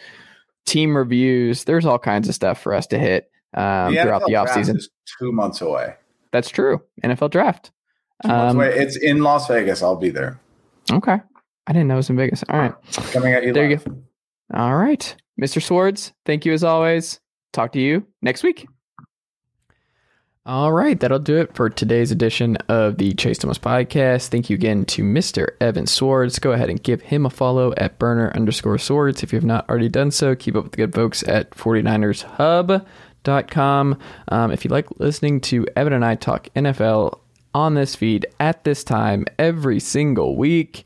[0.66, 1.64] team reviews.
[1.64, 4.54] There's all kinds of stuff for us to hit um, throughout NFL the off draft
[4.60, 4.78] season.
[4.78, 5.96] is two months away.
[6.32, 6.82] That's true.
[7.04, 7.72] NFL draft.
[8.24, 8.76] Two months Um, away.
[8.78, 9.82] It's in Las Vegas.
[9.84, 10.40] I'll be there.
[10.92, 11.18] Okay.
[11.68, 12.44] I didn't know it was in Vegas.
[12.50, 12.74] All right.
[13.12, 13.54] Coming at you.
[13.54, 13.88] There you live.
[14.54, 15.16] All right.
[15.42, 15.62] Mr.
[15.62, 17.20] Sowards, thank you as always.
[17.54, 18.68] Talk to you next week.
[20.46, 24.28] All right, that'll do it for today's edition of the Chase Thomas podcast.
[24.28, 25.52] Thank you again to Mr.
[25.62, 26.38] Evan Sowards.
[26.38, 29.70] Go ahead and give him a follow at burner underscore swords if you have not
[29.70, 30.36] already done so.
[30.36, 34.00] Keep up with the good folks at 49ershub.com.
[34.28, 37.20] Um, if you like listening to Evan and I talk NFL
[37.56, 40.84] on this feed at this time every single week,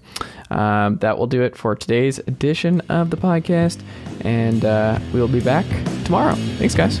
[0.50, 3.80] Um, that will do it for today's edition of the podcast.
[4.20, 5.64] And uh, we'll be back
[6.04, 6.34] tomorrow.
[6.34, 7.00] Thanks, guys.